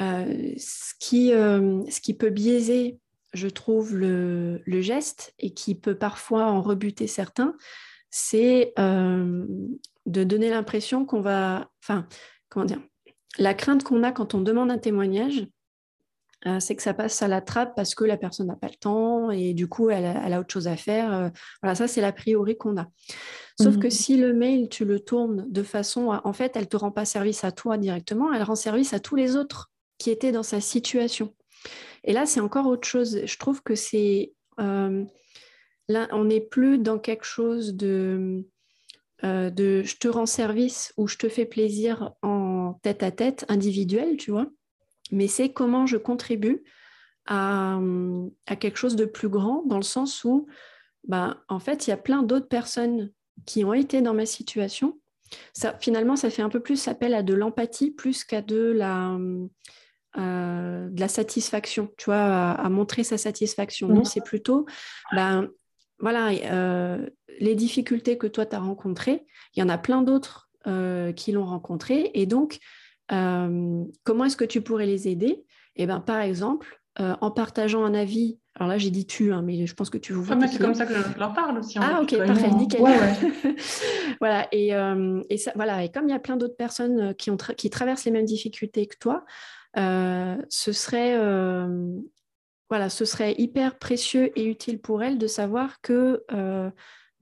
[0.00, 2.98] euh, ce, qui, ce qui peut biaiser
[3.34, 7.54] je trouve, le, geste et qui peut parfois en rebuter certains,
[8.10, 9.44] c'est euh,
[10.06, 11.70] de donner l'impression qu'on va...
[11.82, 12.06] Enfin,
[12.48, 12.80] comment dire
[13.38, 15.46] La crainte qu'on a quand on demande un témoignage,
[16.46, 18.76] euh, c'est que ça passe à la trappe parce que la personne n'a pas le
[18.76, 21.12] temps et du coup, elle a, autre chose à faire.
[21.12, 21.28] Euh,
[21.62, 22.86] voilà, ça, c'est l'a priori qu'on a.
[23.60, 23.90] Sauf que mmh.
[23.90, 26.20] si le mail, tu le tournes de façon à...
[26.24, 29.00] En fait, elle ne te rend pas service à toi directement, elle rend service à
[29.00, 31.34] tous les autres qui étaient dans sa situation.
[32.04, 33.20] Et là, c'est encore autre chose.
[33.24, 34.32] Je trouve que c'est...
[34.60, 35.04] Euh,
[35.88, 38.44] là, on n'est plus dans quelque chose de,
[39.24, 43.44] euh, de je te rends service ou je te fais plaisir en tête à tête,
[43.48, 44.46] individuel, tu vois.
[45.10, 46.64] Mais c'est comment je contribue
[47.26, 47.78] à,
[48.46, 50.46] à, quelque chose de plus grand, dans le sens où,
[51.06, 53.12] bah, en fait, il y a plein d'autres personnes
[53.46, 54.98] qui ont été dans ma situation.
[55.52, 59.18] Ça, finalement, ça fait un peu plus appel à de l'empathie plus qu'à de la
[60.16, 63.88] euh, de la satisfaction, tu vois, à, montrer sa satisfaction.
[63.88, 64.04] Non, mhm.
[64.04, 64.64] c'est plutôt,
[65.12, 65.48] ben,
[65.98, 67.08] voilà, euh,
[67.40, 71.32] les difficultés que toi, tu as rencontrées, il y en a plein d'autres euh, qui
[71.32, 72.12] l'ont rencontré.
[72.14, 72.58] Et donc,
[73.08, 75.44] comment est-ce que tu pourrais les aider?
[75.74, 79.66] Eh ben, par exemple, en partageant un avis alors là, j'ai dit tu, hein, mais
[79.66, 80.38] je pense que tu vous vois.
[80.46, 81.76] c'est comme ça que je leur parle aussi.
[81.82, 82.80] Ah, ok, parfait, nickel.
[84.20, 84.68] voilà, et,
[85.28, 88.04] et, ça, voilà, et comme il y a plein d'autres personnes qui, ont qui traversent
[88.04, 89.24] les mêmes difficultés que toi,
[89.76, 91.98] euh, ce serait euh,
[92.70, 96.70] voilà, ce serait hyper précieux et utile pour elles de savoir que euh,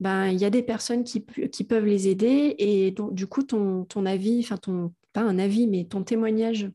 [0.00, 3.42] ben il y a des personnes qui, qui, peuvent les aider et donc du coup
[3.42, 6.70] ton, ton avis, enfin ton pas un avis mais ton témoignage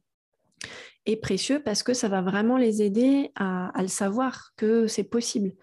[1.06, 5.04] est précieux parce que ça va vraiment les aider à, à le savoir que c'est
[5.04, 5.54] possible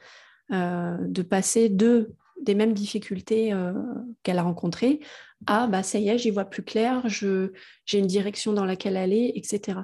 [0.51, 2.13] de passer de
[2.43, 3.53] des mêmes difficultés
[4.23, 5.01] qu'elle a rencontrées
[5.47, 9.33] à bah ça y est j'y vois plus clair j'ai une direction dans laquelle aller
[9.37, 9.79] etc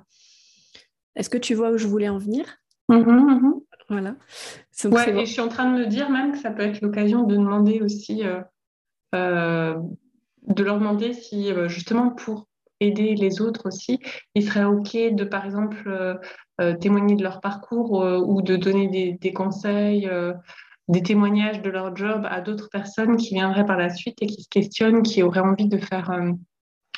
[1.16, 2.60] est-ce que tu vois où je voulais en venir?
[2.88, 4.16] Mmh mmh Voilà.
[4.84, 7.36] et je suis en train de me dire même que ça peut être l'occasion de
[7.36, 8.40] demander aussi, euh,
[9.14, 9.76] euh,
[10.42, 12.48] de leur demander si euh, justement pour
[12.80, 14.00] aider les autres aussi,
[14.34, 16.18] il serait OK de, par exemple,
[16.80, 17.92] témoigner de leur parcours
[18.26, 20.08] ou de donner des, conseils,
[20.88, 24.44] des témoignages de leur job à d'autres personnes qui viendraient par la suite et qui
[24.44, 26.10] se questionnent, qui auraient envie de faire,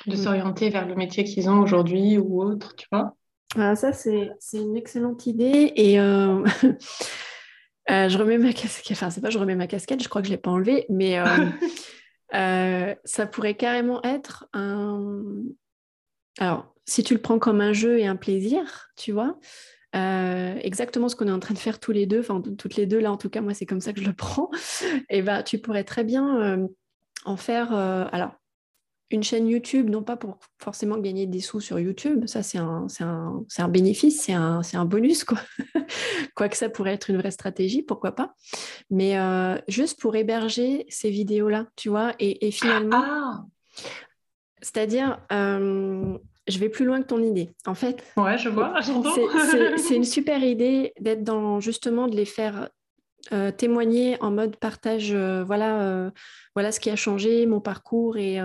[0.07, 0.17] de mmh.
[0.17, 3.17] s'orienter vers le métier qu'ils ont aujourd'hui ou autre, tu vois?
[3.55, 5.73] Ça, c'est une excellente idée.
[5.77, 6.45] Et euh,
[7.91, 8.97] euh, je remets ma casquette.
[8.97, 10.87] Enfin, c'est pas je remets ma casquette, je crois que je ne l'ai pas enlevée,
[10.89, 11.19] mais
[12.35, 15.23] euh, ça pourrait carrément être un.
[16.39, 19.39] Alors, si tu le prends comme un jeu et un plaisir, tu vois,
[19.95, 23.01] exactement ce qu'on est en train de faire tous les deux, enfin, toutes les deux,
[23.01, 24.51] là, en tout cas, moi, c'est comme ça que je le prends,
[25.11, 26.67] et bah, tu pourrais très bien
[27.25, 27.73] en faire.
[27.75, 28.33] alors,
[29.13, 32.87] une chaîne YouTube, non pas pour forcément gagner des sous sur YouTube, ça c'est un,
[33.01, 35.39] un, un, bénéfice, c'est un, un, bonus, quoi.
[36.35, 38.35] Quoique ça pourrait être une vraie stratégie, pourquoi pas.
[38.91, 43.45] Mais euh, juste pour héberger ces vidéos-là, tu vois, et, finalement, ah.
[44.61, 46.17] c'est-à-dire, euh,
[46.49, 47.51] je vais plus loin que ton idée.
[47.67, 48.75] En fait, ouais, je vois,
[49.77, 52.69] c'est une super idée d'être dans justement de les faire
[53.31, 56.11] euh, témoigner en mode partage, euh, voilà, euh,
[56.57, 58.17] voilà ce qui a changé, mon parcours.
[58.17, 58.41] Et,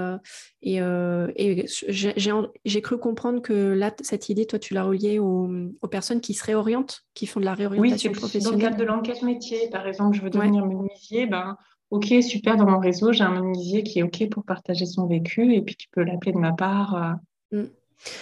[0.61, 5.49] et, j'ai cru comprendre que là, cette idée, toi, tu l'as reliée aux,
[5.89, 8.51] personnes qui se réorientent, qui font de la réorientation oui, professionnelle.
[8.51, 11.57] Dans le cadre de l'enquête métier, par exemple, je veux devenir menuisier, ben,
[11.89, 15.55] ok, super, dans mon réseau, j'ai un menuisier qui est ok pour partager son vécu,
[15.55, 17.15] et puis tu peux l'appeler de ma part.
[17.51, 17.63] Mm.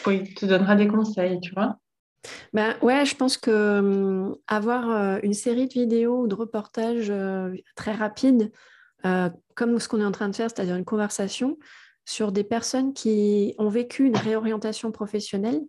[0.08, 1.78] il te donnera des conseils, tu vois.
[2.54, 7.10] Ben ouais, je pense que hum, avoir euh, une série de vidéos ou de reportages
[7.10, 8.52] euh, très rapides,
[9.06, 11.58] euh, comme ce qu'on est en train de faire, c'est-à-dire une conversation
[12.06, 15.62] sur des personnes qui ont vécu une réorientation professionnelle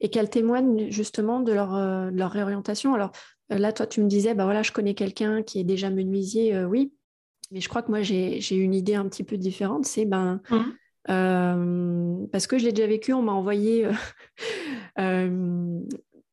[0.00, 2.94] et qu'elles témoignent justement de leur, réorientation.
[2.94, 3.12] Alors
[3.50, 6.92] là, toi, tu me disais, bah voilà, je connais quelqu'un qui est déjà menuisier, oui,
[7.52, 10.56] mais je crois que moi, j'ai une idée un petit peu différente, c'est ben, mmh.
[11.10, 13.92] Euh, parce que je l'ai déjà vécu, on m'a envoyé euh,
[15.00, 15.80] euh,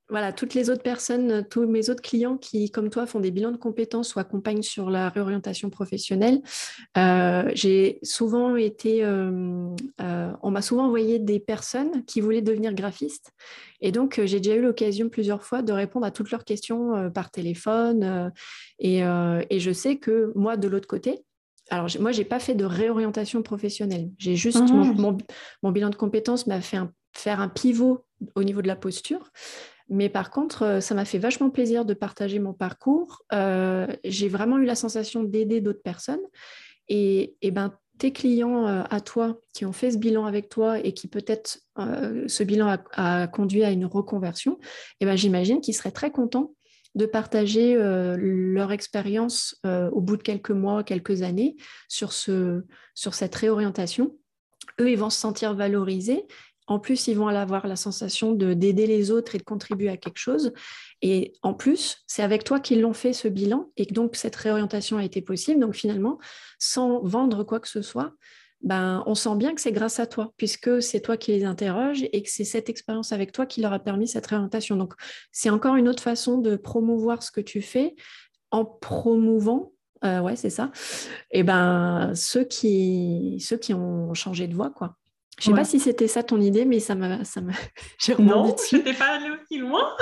[0.10, 3.52] voilà, toutes les autres personnes, tous mes autres clients qui, comme toi, font des bilans
[3.52, 6.42] de compétences ou accompagnent sur la réorientation professionnelle.
[6.96, 13.34] j'ai souvent été, on m'a souvent envoyé des personnes qui voulaient devenir graphistes.
[13.82, 17.30] Et donc, j'ai déjà eu l'occasion plusieurs fois de répondre à toutes leurs questions par
[17.30, 18.32] téléphone.
[18.80, 21.26] et, je sais que moi, de l'autre côté,
[21.70, 24.10] alors moi, je n'ai pas fait de réorientation professionnelle.
[24.18, 25.18] J'ai juste ah.
[25.64, 26.78] mon, bilan de compétences m'a fait
[27.14, 28.06] faire un pivot
[28.36, 29.32] au niveau de la posture.
[29.90, 33.24] Mais par contre, euh, ça m'a fait vachement plaisir de partager mon parcours.
[33.34, 36.22] Euh, j'ai vraiment eu la sensation d'aider d'autres personnes.
[36.90, 40.94] Et, ben, tes clients euh, à toi qui ont fait ce bilan avec toi et
[40.94, 44.60] qui peut-être ce bilan a, conduit à une reconversion,
[45.00, 46.54] et ben, j'imagine qu'ils seraient très contents
[46.96, 51.56] de partager euh, leur expérience euh, au bout de quelques mois, quelques années
[51.88, 54.16] sur, sur cette réorientation.
[54.80, 56.26] Eux, ils vont se sentir valorisés.
[56.68, 60.20] En plus, ils vont avoir la sensation d'aider les autres et de contribuer à quelque
[60.20, 60.52] chose.
[61.02, 64.98] Et en plus, c'est avec toi qu'ils l'ont fait ce bilan et donc cette réorientation
[64.98, 65.62] a été possible.
[65.62, 66.20] Donc finalement,
[66.60, 68.14] sans vendre quoi que ce soit,
[68.62, 72.04] ben, on sent bien que c'est grâce à toi, puisque c'est toi qui les interroges
[72.12, 74.76] et que c'est cette expérience avec toi qui leur a permis cette réorientation.
[74.76, 74.94] Donc,
[75.32, 77.96] c'est encore une autre façon de promouvoir ce que tu fais
[78.52, 80.72] en promouvant, euh, ouais, c'est ça,
[81.32, 84.96] et ben, ceux, qui, ceux qui ont changé de voie, quoi.
[85.40, 87.54] Je ne sais pas si c'était ça ton idée, mais ça m'a, ça m'a,
[88.20, 89.96] Non, je n'étais pas allée aussi loin.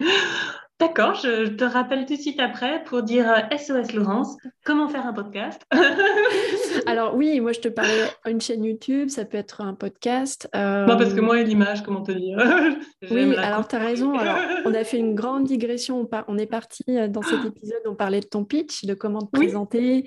[0.80, 5.06] D'accord, je te rappelle tout de suite après pour dire SOS euh, Laurence, comment faire
[5.06, 5.62] un podcast?
[6.86, 10.48] Alors oui, moi je te parlais une chaîne YouTube, ça peut être un podcast.
[10.56, 12.38] Euh, non, parce que moi, l'image, comment te dire?
[13.10, 14.18] Oui, alors tu as raison.
[14.18, 16.08] Alors, on a fait une grande digression.
[16.26, 19.30] On est parti euh, dans cet épisode, on parlait de ton pitch, de comment te
[19.30, 20.04] présenter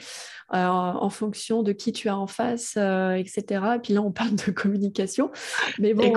[0.50, 3.42] en fonction de qui tu as en face, etc.
[3.76, 5.32] Et puis là, on parle de communication.
[5.80, 6.12] Mais bon,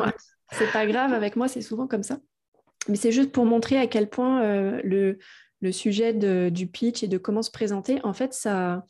[0.50, 2.16] c'est pas grave, avec moi, c'est souvent comme ça.
[2.90, 5.18] Mais c'est juste pour montrer à quel point euh, le,
[5.60, 6.12] le, sujet
[6.50, 8.84] du pitch et de comment se présenter, en fait, ça,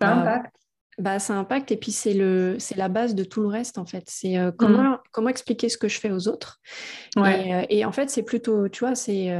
[0.00, 0.56] ça impacte.
[0.98, 1.72] Bah, ça impacte.
[1.72, 4.04] Et puis c'est le c'est la base de tout le reste en fait.
[4.06, 4.98] C'est euh, comment mm.
[5.12, 6.60] comment expliquer ce que je fais aux autres.
[7.16, 9.34] Euh, et, en fait c'est plutôt tu vois c'est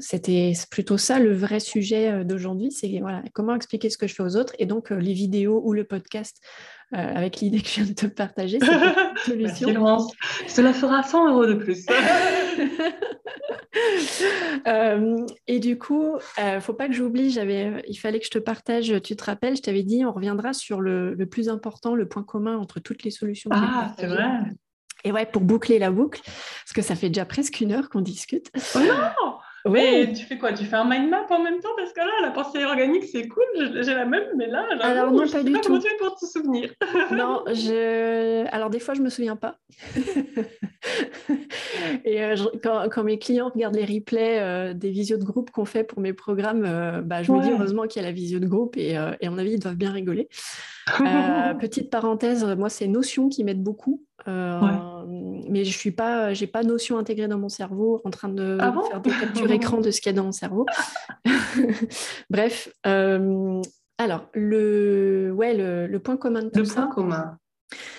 [0.00, 2.72] c'était plutôt ça le vrai sujet d'aujourd'hui.
[2.72, 4.52] C'est voilà comment expliquer ce que je fais aux autres.
[4.58, 6.42] Et donc les vidéos ou le podcast
[6.92, 8.66] avec l'idée que je viens de te partager c'est
[9.34, 9.98] une solution.
[10.46, 11.86] Cela fera 100 euros de plus
[14.66, 18.38] Euh, et du coup, euh, faut pas que j'oublie, j'avais, il fallait que je te
[18.38, 22.22] partage, tu te rappelles, je t'avais dit, on reviendra sur le, plus important, le point
[22.22, 23.48] commun entre toutes les solutions.
[23.52, 24.26] Ah, c'est vrai.
[25.04, 28.00] Et ouais, pour boucler la boucle, parce que ça fait déjà presque une heure qu'on
[28.00, 28.50] discute.
[28.74, 30.52] Oh non Tu fais quoi?
[30.52, 31.68] Tu fais un mind map en même temps?
[31.76, 35.28] Parce que là, la pensée organique, c'est cool, j'ai la même, mais là, alors non,
[35.28, 35.60] pas du tout.
[35.64, 36.70] Comment tu fais pour te souvenir
[37.12, 38.46] Non, je...
[38.54, 39.56] alors des fois, je me souviens pas.
[42.04, 45.84] Et euh, quand, mes clients regardent les replays euh, des visios de groupe qu'on fait
[45.84, 48.46] pour mes programmes, euh, bah, je me dis heureusement qu'il y a la visio de
[48.46, 50.28] groupe et, et à mon avis, ils doivent bien rigoler.
[51.60, 54.04] petite parenthèse, moi, c'est Notion qui m'aide beaucoup.
[54.26, 58.72] Mais je suis pas, j'ai pas Notion intégrée dans mon cerveau en train de ah
[58.88, 60.66] faire des captures écran de ce qu'il y a dans mon cerveau.
[62.30, 67.38] Bref, alors le, ouais, le, point commun de tout le ça, point commun,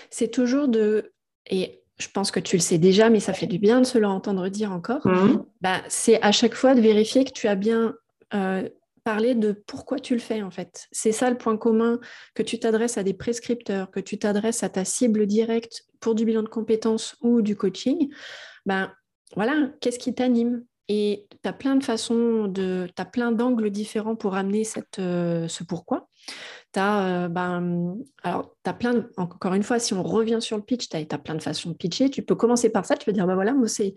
[0.09, 1.13] c'est toujours de
[1.49, 3.97] et je pense que tu le sais déjà, mais ça fait du bien de se
[3.97, 5.43] l'entendre dire encore, mmh.
[5.61, 7.93] bah, c'est à chaque fois de vérifier que tu as bien
[8.33, 8.67] euh,
[9.03, 10.87] parler de pourquoi tu le fais en fait.
[10.91, 11.99] C'est ça le point commun,
[12.33, 16.25] que tu t'adresses à des prescripteurs, que tu t'adresses à ta cible directe pour du
[16.25, 18.11] bilan de compétences ou du coaching.
[18.65, 18.91] Ben
[19.35, 20.63] voilà, qu'est-ce qui t'anime?
[20.87, 22.61] Et tu as plein de façons, tu
[22.97, 24.63] as plein d'angles différents pour amener
[24.99, 26.09] euh, ce pourquoi.
[26.73, 30.63] Tu as, euh, ben, alors, as plein, encore une fois, si on revient sur le
[30.63, 32.09] pitch, tu as, plein de façons de pitcher.
[32.09, 33.93] Tu peux commencer par ça, tu peux dire, bah voilà, moi c'est,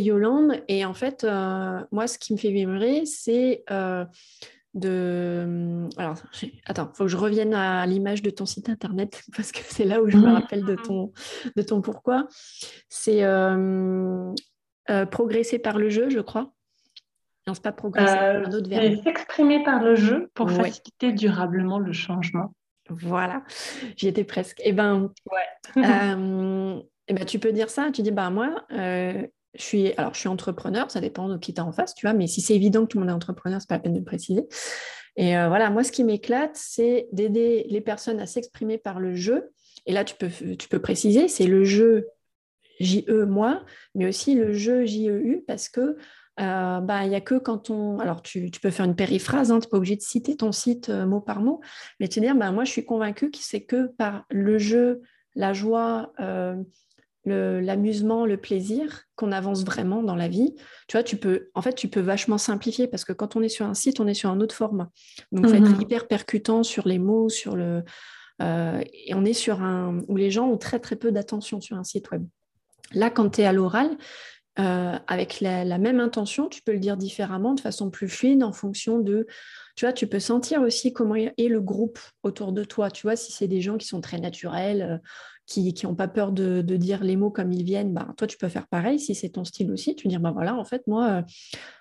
[0.00, 0.62] Yolande.
[0.68, 4.04] Et en fait, euh, moi, ce qui me fait vibrer, c'est euh,
[4.74, 5.88] de...
[5.96, 6.16] Alors,
[6.66, 9.84] attends, il faut que je revienne à l'image de ton site internet, parce que c'est
[9.84, 11.12] là où je me rappelle de ton,
[11.56, 12.28] de ton pourquoi.
[12.88, 13.24] C'est
[15.10, 16.52] progresser par le jeu, je crois.
[17.46, 19.02] Non, c'est pas progresser, euh, un autre verbe.
[19.02, 22.54] S'exprimer par le jeu pour faciliter durablement le changement.
[22.88, 23.42] Voilà,
[23.96, 24.60] j'y étais presque.
[24.64, 25.82] Eh ben, ouais.
[25.84, 27.90] euh, eh ben, tu peux dire ça.
[27.92, 30.90] Tu dis, bah moi, euh, je suis, alors je suis entrepreneur.
[30.90, 32.14] Ça dépend de qui tu en face, tu vois.
[32.14, 33.98] Mais si c'est évident que tout le monde est entrepreneur, c'est pas la peine de
[33.98, 34.46] le préciser.
[35.16, 39.14] Et euh, voilà, moi, ce qui m'éclate, c'est d'aider les personnes à s'exprimer par le
[39.14, 39.50] jeu.
[39.86, 42.08] Et là, tu peux, tu peux préciser, c'est le jeu
[42.80, 43.62] JE moi,
[43.94, 45.96] mais aussi le jeu JEU parce que
[46.40, 47.98] euh, bah, il n'y a que quand on...
[47.98, 50.88] Alors, tu, peux faire une périphrase, hein, tu n'es pas obligé de citer ton site
[50.88, 51.60] euh, mot par mot,
[52.00, 55.02] mais te dire, bah, moi, je suis convaincue que c'est que par le jeu,
[55.34, 56.56] la joie, euh,
[57.26, 60.54] l'amusement, le, plaisir, qu'on avance vraiment dans la vie.
[60.88, 63.50] Tu vois, tu peux, en fait, tu peux vachement simplifier parce que quand on est
[63.50, 64.90] sur un site, on est sur un autre format.
[65.32, 67.84] Donc, être mmh hyper percutant sur les mots, sur le...
[68.40, 69.98] et on est sur un...
[70.08, 72.24] où les gens ont très, très peu d'attention sur un site web.
[72.94, 73.96] Là, quand tu es à l'oral,
[74.58, 78.52] euh, avec la, même intention, tu peux le dire différemment, de façon plus fluide, en
[78.52, 79.26] fonction de,
[79.76, 82.90] tu vois, tu peux sentir aussi comment est le groupe autour de toi.
[82.90, 84.98] Tu vois, si c'est des gens qui sont très naturels, euh,
[85.46, 88.48] qui n'ont pas peur de, dire les mots comme ils viennent, bah, toi, tu peux
[88.48, 88.98] faire pareil.
[88.98, 91.22] Si c'est ton style aussi, tu dis, bah voilà, en fait, moi, euh,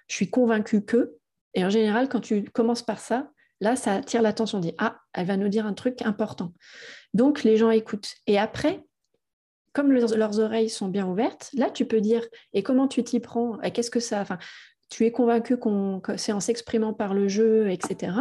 [0.07, 1.15] je suis convaincue que.
[1.53, 4.59] Et en général, quand tu commences par ça, là, ça attire l'attention.
[4.59, 6.53] On dit, ah, elle va nous dire un truc important.
[7.13, 8.13] Donc, les gens écoutent.
[8.27, 8.83] Et après,
[9.73, 13.57] comme leurs, oreilles sont bien ouvertes, là, tu peux dire, et comment tu t'y prends
[13.73, 14.21] Qu'est-ce que ça...
[14.21, 14.37] Enfin,
[14.91, 18.11] tu es convaincu qu'on, que c'est en s'exprimant par le jeu, etc.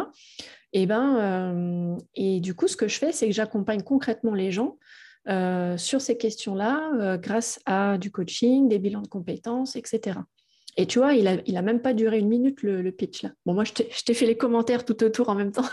[0.72, 4.53] Et, ben, euh, et du coup, ce que je fais, c'est que j'accompagne concrètement les
[4.53, 4.78] gens
[5.28, 10.20] euh, sur ces questions-là euh, grâce à du coaching, des bilans de compétences, etc.
[10.76, 13.30] Et tu vois, il n'a il a même pas duré une minute le, pitch là.
[13.44, 15.68] Bon, moi, je t'ai fait les commentaires tout autour en même temps.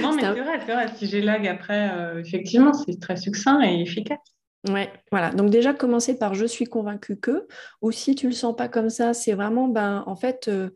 [0.00, 0.86] non, mais c'est vrai, c'est vrai.
[0.96, 4.18] Si j'ai lag après, effectivement, c'est très succinct et efficace.
[4.68, 5.30] Ouais, voilà.
[5.32, 7.48] Donc déjà commencer par je suis convaincu que,
[7.80, 10.70] ou si tu le sens pas comme ça, c'est vraiment ben en fait euh,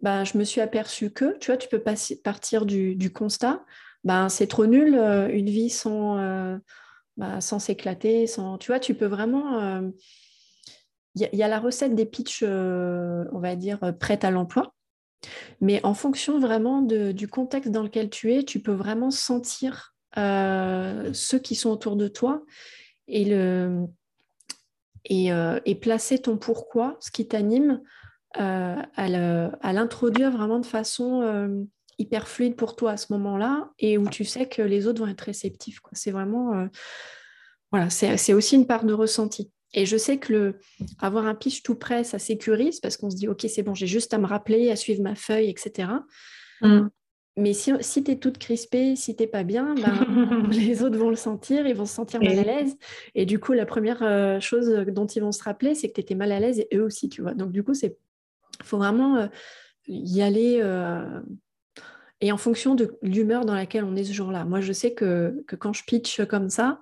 [0.00, 3.62] ben, je me suis aperçu que, tu vois, tu peux partir du, constat,
[4.04, 6.56] ben c'est trop nul euh, une vie sans euh,
[7.18, 9.82] ben, sans s'éclater, sans tu vois, tu peux vraiment
[11.14, 14.74] il y, a la recette des pitchs, on va dire, prête à l'emploi.
[15.62, 21.38] Mais en fonction vraiment du contexte dans lequel tu es, tu peux vraiment sentir ceux
[21.42, 22.42] qui sont autour de toi
[23.08, 23.86] et, le,
[25.10, 27.80] euh, et placer ton pourquoi, ce qui t'anime,
[28.38, 31.62] euh, à l'introduire vraiment de façon euh,
[31.98, 35.08] hyper fluide pour toi à ce moment-là et où tu sais que les autres vont
[35.08, 35.80] être réceptifs.
[35.92, 36.68] C'est vraiment.
[37.70, 39.50] voilà, c'est aussi une part de ressenti.
[39.72, 40.58] Et je sais que
[41.00, 43.86] avoir un pitch tout prêt, ça sécurise parce qu'on se dit, OK, c'est bon, j'ai
[43.86, 45.88] juste à me rappeler, à suivre ma feuille, etc.
[47.38, 50.96] Mais si, si tu es toute crispée, si tu n'es pas bien, ben, les autres
[50.96, 52.76] vont le sentir, ils vont se sentir mal à l'aise.
[53.14, 56.00] Et du coup, la première euh, chose dont ils vont se rappeler, c'est que tu
[56.00, 57.34] étais mal à l'aise et eux aussi, tu vois.
[57.34, 57.92] Donc, du coup, il
[58.62, 59.26] faut vraiment euh,
[59.86, 60.60] y aller.
[60.62, 61.20] Euh,
[62.22, 64.46] et en fonction de l'humeur dans laquelle on est ce jour-là.
[64.46, 66.80] Moi, je sais que, que, quand je pitch comme ça,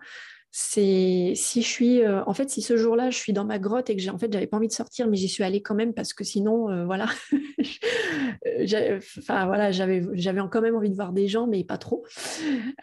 [0.56, 3.90] c'est si je suis euh, en fait si ce jour-là je suis dans ma grotte
[3.90, 5.74] et que j'ai en fait j'avais pas envie de sortir mais j'y suis allée quand
[5.74, 7.08] même parce que sinon euh, voilà.
[9.18, 12.06] Enfin voilà j'avais j'avais quand même envie de voir des gens mais pas trop.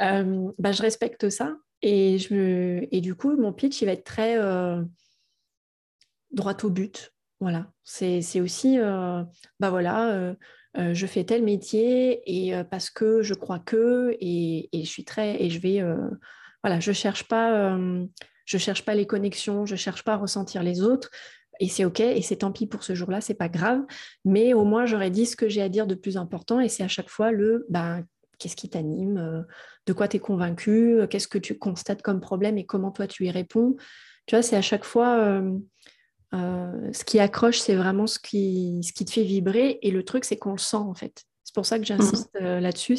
[0.01, 4.03] Euh, bah, je respecte ça et je et du coup mon pitch il va être
[4.03, 4.35] très
[6.31, 7.71] droit au but voilà.
[7.85, 10.35] C'est aussi bah voilà
[10.75, 15.41] je fais tel métier et parce que je crois que et, et, je suis très
[15.41, 15.81] et je vais
[16.63, 18.05] voilà, je cherche euh,
[18.45, 21.09] cherche pas les connexions, je cherche pas à ressentir les autres.
[21.59, 23.81] Et c'est OK, et c'est tant pis pour ce jour-là, c'est pas grave.
[24.25, 26.59] Mais au moins, j'aurais dit ce que j'ai à dire de plus important.
[26.59, 28.03] Et c'est à chaque fois le ben,
[28.39, 29.41] qu'est-ce qui t'anime, euh,
[29.85, 33.05] de quoi tu es convaincu, euh, qu'est-ce que tu constates comme problème et comment toi
[33.05, 33.75] tu y réponds.
[34.25, 35.41] Tu vois, c'est à chaque fois
[36.33, 39.79] ce qui accroche, c'est vraiment ce qui, ce qui te fait vibrer.
[39.81, 41.23] Et le truc, c'est qu'on le sent en fait.
[41.43, 42.97] C'est pour ça que j'insiste là-dessus.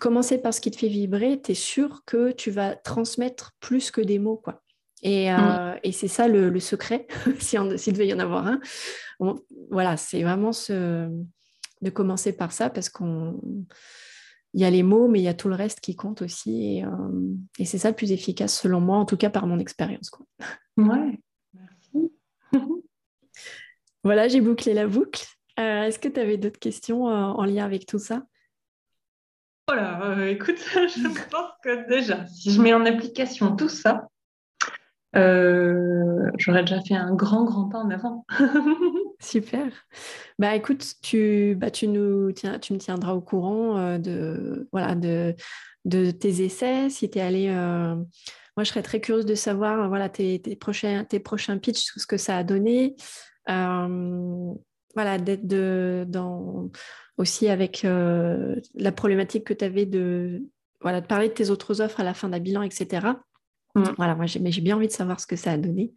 [0.00, 3.90] Commencer par ce qui te fait vibrer, tu es sûr que tu vas transmettre plus
[3.90, 4.36] que des mots.
[4.36, 4.62] Quoi.
[5.02, 7.06] Et, euh, et c'est ça le, secret,
[7.38, 8.60] s'il si devait y en avoir un.
[9.70, 11.08] voilà, c'est vraiment ce,
[11.82, 13.40] de commencer par ça parce qu'on
[14.54, 16.78] il y a les mots, mais il y a tout le reste qui compte aussi.
[16.78, 16.84] Et,
[17.58, 20.12] et c'est ça le plus efficace selon moi, en tout cas par mon expérience.
[20.76, 21.20] Ouais,
[21.52, 22.12] merci.
[24.04, 25.26] voilà, j'ai bouclé la boucle.
[25.56, 28.24] Est-ce que tu avais d'autres questions en lien avec tout ça?
[29.66, 34.08] Voilà, euh, écoute, je pense que déjà, si je mets en application tout ça,
[35.16, 38.26] euh, j'aurais déjà fait un grand, grand pas en avant.
[39.20, 39.66] Super.
[40.38, 44.94] Bah écoute, tu, bah, tu, nous, tiens, tu me tiendras au courant euh, de, voilà,
[44.94, 45.34] de,
[45.86, 46.90] de tes essais.
[46.90, 47.48] Si tu es allé.
[47.48, 52.00] moi, je serais très curieuse de savoir voilà, tes, tes, prochains, tes prochains pitchs, tout
[52.00, 52.96] ce que ça a donné.
[53.46, 55.46] voilà, d'être
[56.10, 56.70] dans
[57.16, 60.42] aussi avec euh, la problématique que tu avais de,
[60.80, 63.06] voilà, de parler de tes autres offres à la fin d'un bilan, etc.
[63.74, 63.84] Mm.
[63.96, 65.92] Voilà, moi j'ai, mais j'ai bien envie de savoir ce que ça a donné.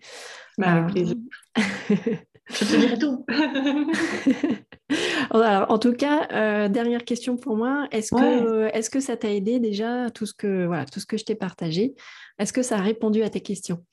[0.58, 1.16] Bah, avec euh, plaisir.
[2.50, 3.26] Je te dirai tout.
[5.32, 7.90] Alors, en tout cas, euh, dernière question pour moi.
[7.92, 11.18] Est-ce que, est-ce que ça t'a aidé déjà, tout ce, que, voilà, tout ce que
[11.18, 11.94] je t'ai partagé?
[12.40, 13.84] Est-ce que ça a répondu à tes questions?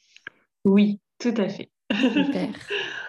[0.65, 1.69] Oui, tout à fait.
[1.93, 2.49] Super.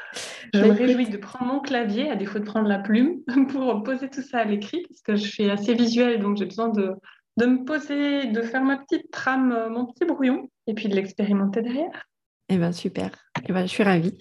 [0.56, 4.10] Je me réjouis de prendre mon clavier, à défaut de prendre la plume, pour poser
[4.10, 6.94] tout ça à l'écrit, parce que je suis assez visuelle, donc j'ai besoin de,
[7.38, 10.96] de me poser, de faire ma petite trame, euh, mon petit brouillon, et puis de
[10.96, 12.08] l'expérimenter derrière.
[12.48, 13.10] Eh bien, super.
[13.48, 14.16] Eh ben, je suis ravie.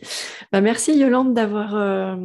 [0.50, 2.16] Bah, merci Yolande d'avoir euh,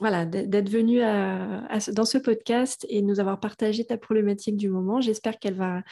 [0.00, 5.02] voilà, d'être venue dans ce podcast et de nous avoir partagé ta problématique du moment.
[5.02, 5.82] J'espère qu'elle va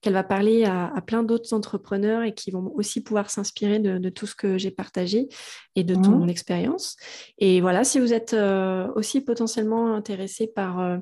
[0.00, 4.26] qu'elle va parler à, plein d'autres entrepreneurs et qui vont aussi pouvoir s'inspirer de, tout
[4.26, 5.28] ce que j'ai partagé
[5.74, 6.28] et de ton mmh.
[6.28, 6.96] expérience.
[7.38, 10.98] Et voilà, si vous êtes euh, aussi potentiellement intéressé par, euh,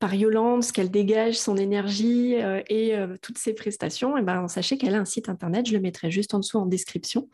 [0.00, 4.48] par Yolande, ce qu'elle dégage, son énergie euh, et toutes ses prestations, et eh ben,
[4.48, 7.28] sachez qu'elle a un site internet, je le mettrai juste en dessous en description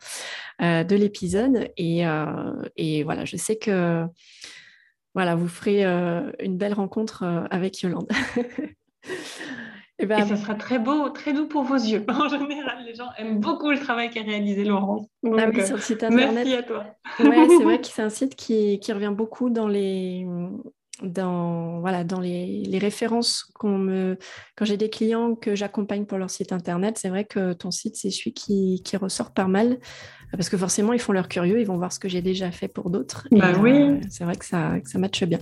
[0.59, 1.69] de l'épisode.
[1.75, 2.03] Et,
[2.77, 4.05] et, voilà, je sais que
[5.15, 5.83] voilà, vous ferez
[6.39, 8.07] une belle rencontre avec Yolande.
[9.99, 12.03] Et, ben, ça sera très beau, très doux pour vos yeux.
[12.09, 15.05] En général, les gens aiment beaucoup le travail qu'a réalisé Laurence.
[15.25, 16.33] ah oui, sur le site internet.
[16.33, 16.85] Merci à toi.
[17.19, 20.25] ouais, c'est vrai que c'est un site qui, qui, revient beaucoup dans les,
[21.03, 24.17] dans, voilà, dans les, les références qu'on me...
[24.55, 26.97] quand j'ai des clients que j'accompagne pour leur site internet.
[26.97, 29.77] C'est vrai que ton site, c'est celui qui, qui, ressort pas mal
[30.31, 32.67] parce que forcément, ils font leur curieux, ils vont voir ce que j'ai déjà fait
[32.67, 33.27] pour d'autres.
[33.31, 33.71] Bah oui.
[33.71, 35.39] Euh, c'est vrai que ça, que ça matche bien.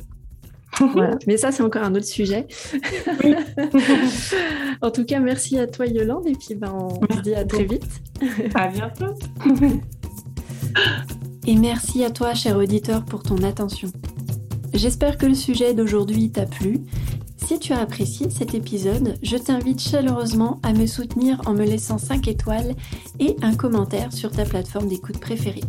[1.28, 2.47] Mais ça, c'est encore un autre sujet.
[4.82, 6.28] en tout cas, merci à toi, Yolande.
[6.28, 8.01] Et puis, ben, on se dit à très vite.
[8.55, 9.13] à bientôt.
[11.45, 13.91] et merci à toi, cher auditeur, pour ton attention.
[14.74, 16.82] J'espère que le sujet d'aujourd'hui t'a plu.
[17.45, 21.97] Si tu as apprécié cet épisode, je t'invite chaleureusement à me soutenir en me laissant
[21.97, 22.76] 5 étoiles
[23.19, 25.63] et un commentaire sur ta plateforme d'écoute préférée.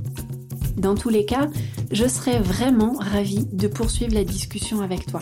[0.76, 1.48] Dans tous les cas,
[1.90, 5.20] je serais vraiment ravie de poursuivre la discussion avec toi.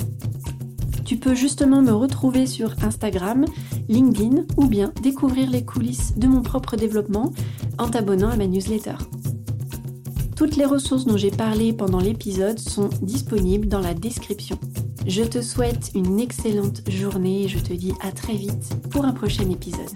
[1.04, 3.44] Tu peux justement me retrouver sur Instagram,
[3.88, 7.32] LinkedIn ou bien découvrir les coulisses de mon propre développement
[7.78, 8.94] en t'abonnant à ma newsletter.
[10.36, 14.58] Toutes les ressources dont j'ai parlé pendant l'épisode sont disponibles dans la description.
[15.06, 19.12] Je te souhaite une excellente journée et je te dis à très vite pour un
[19.12, 19.90] prochain épisode.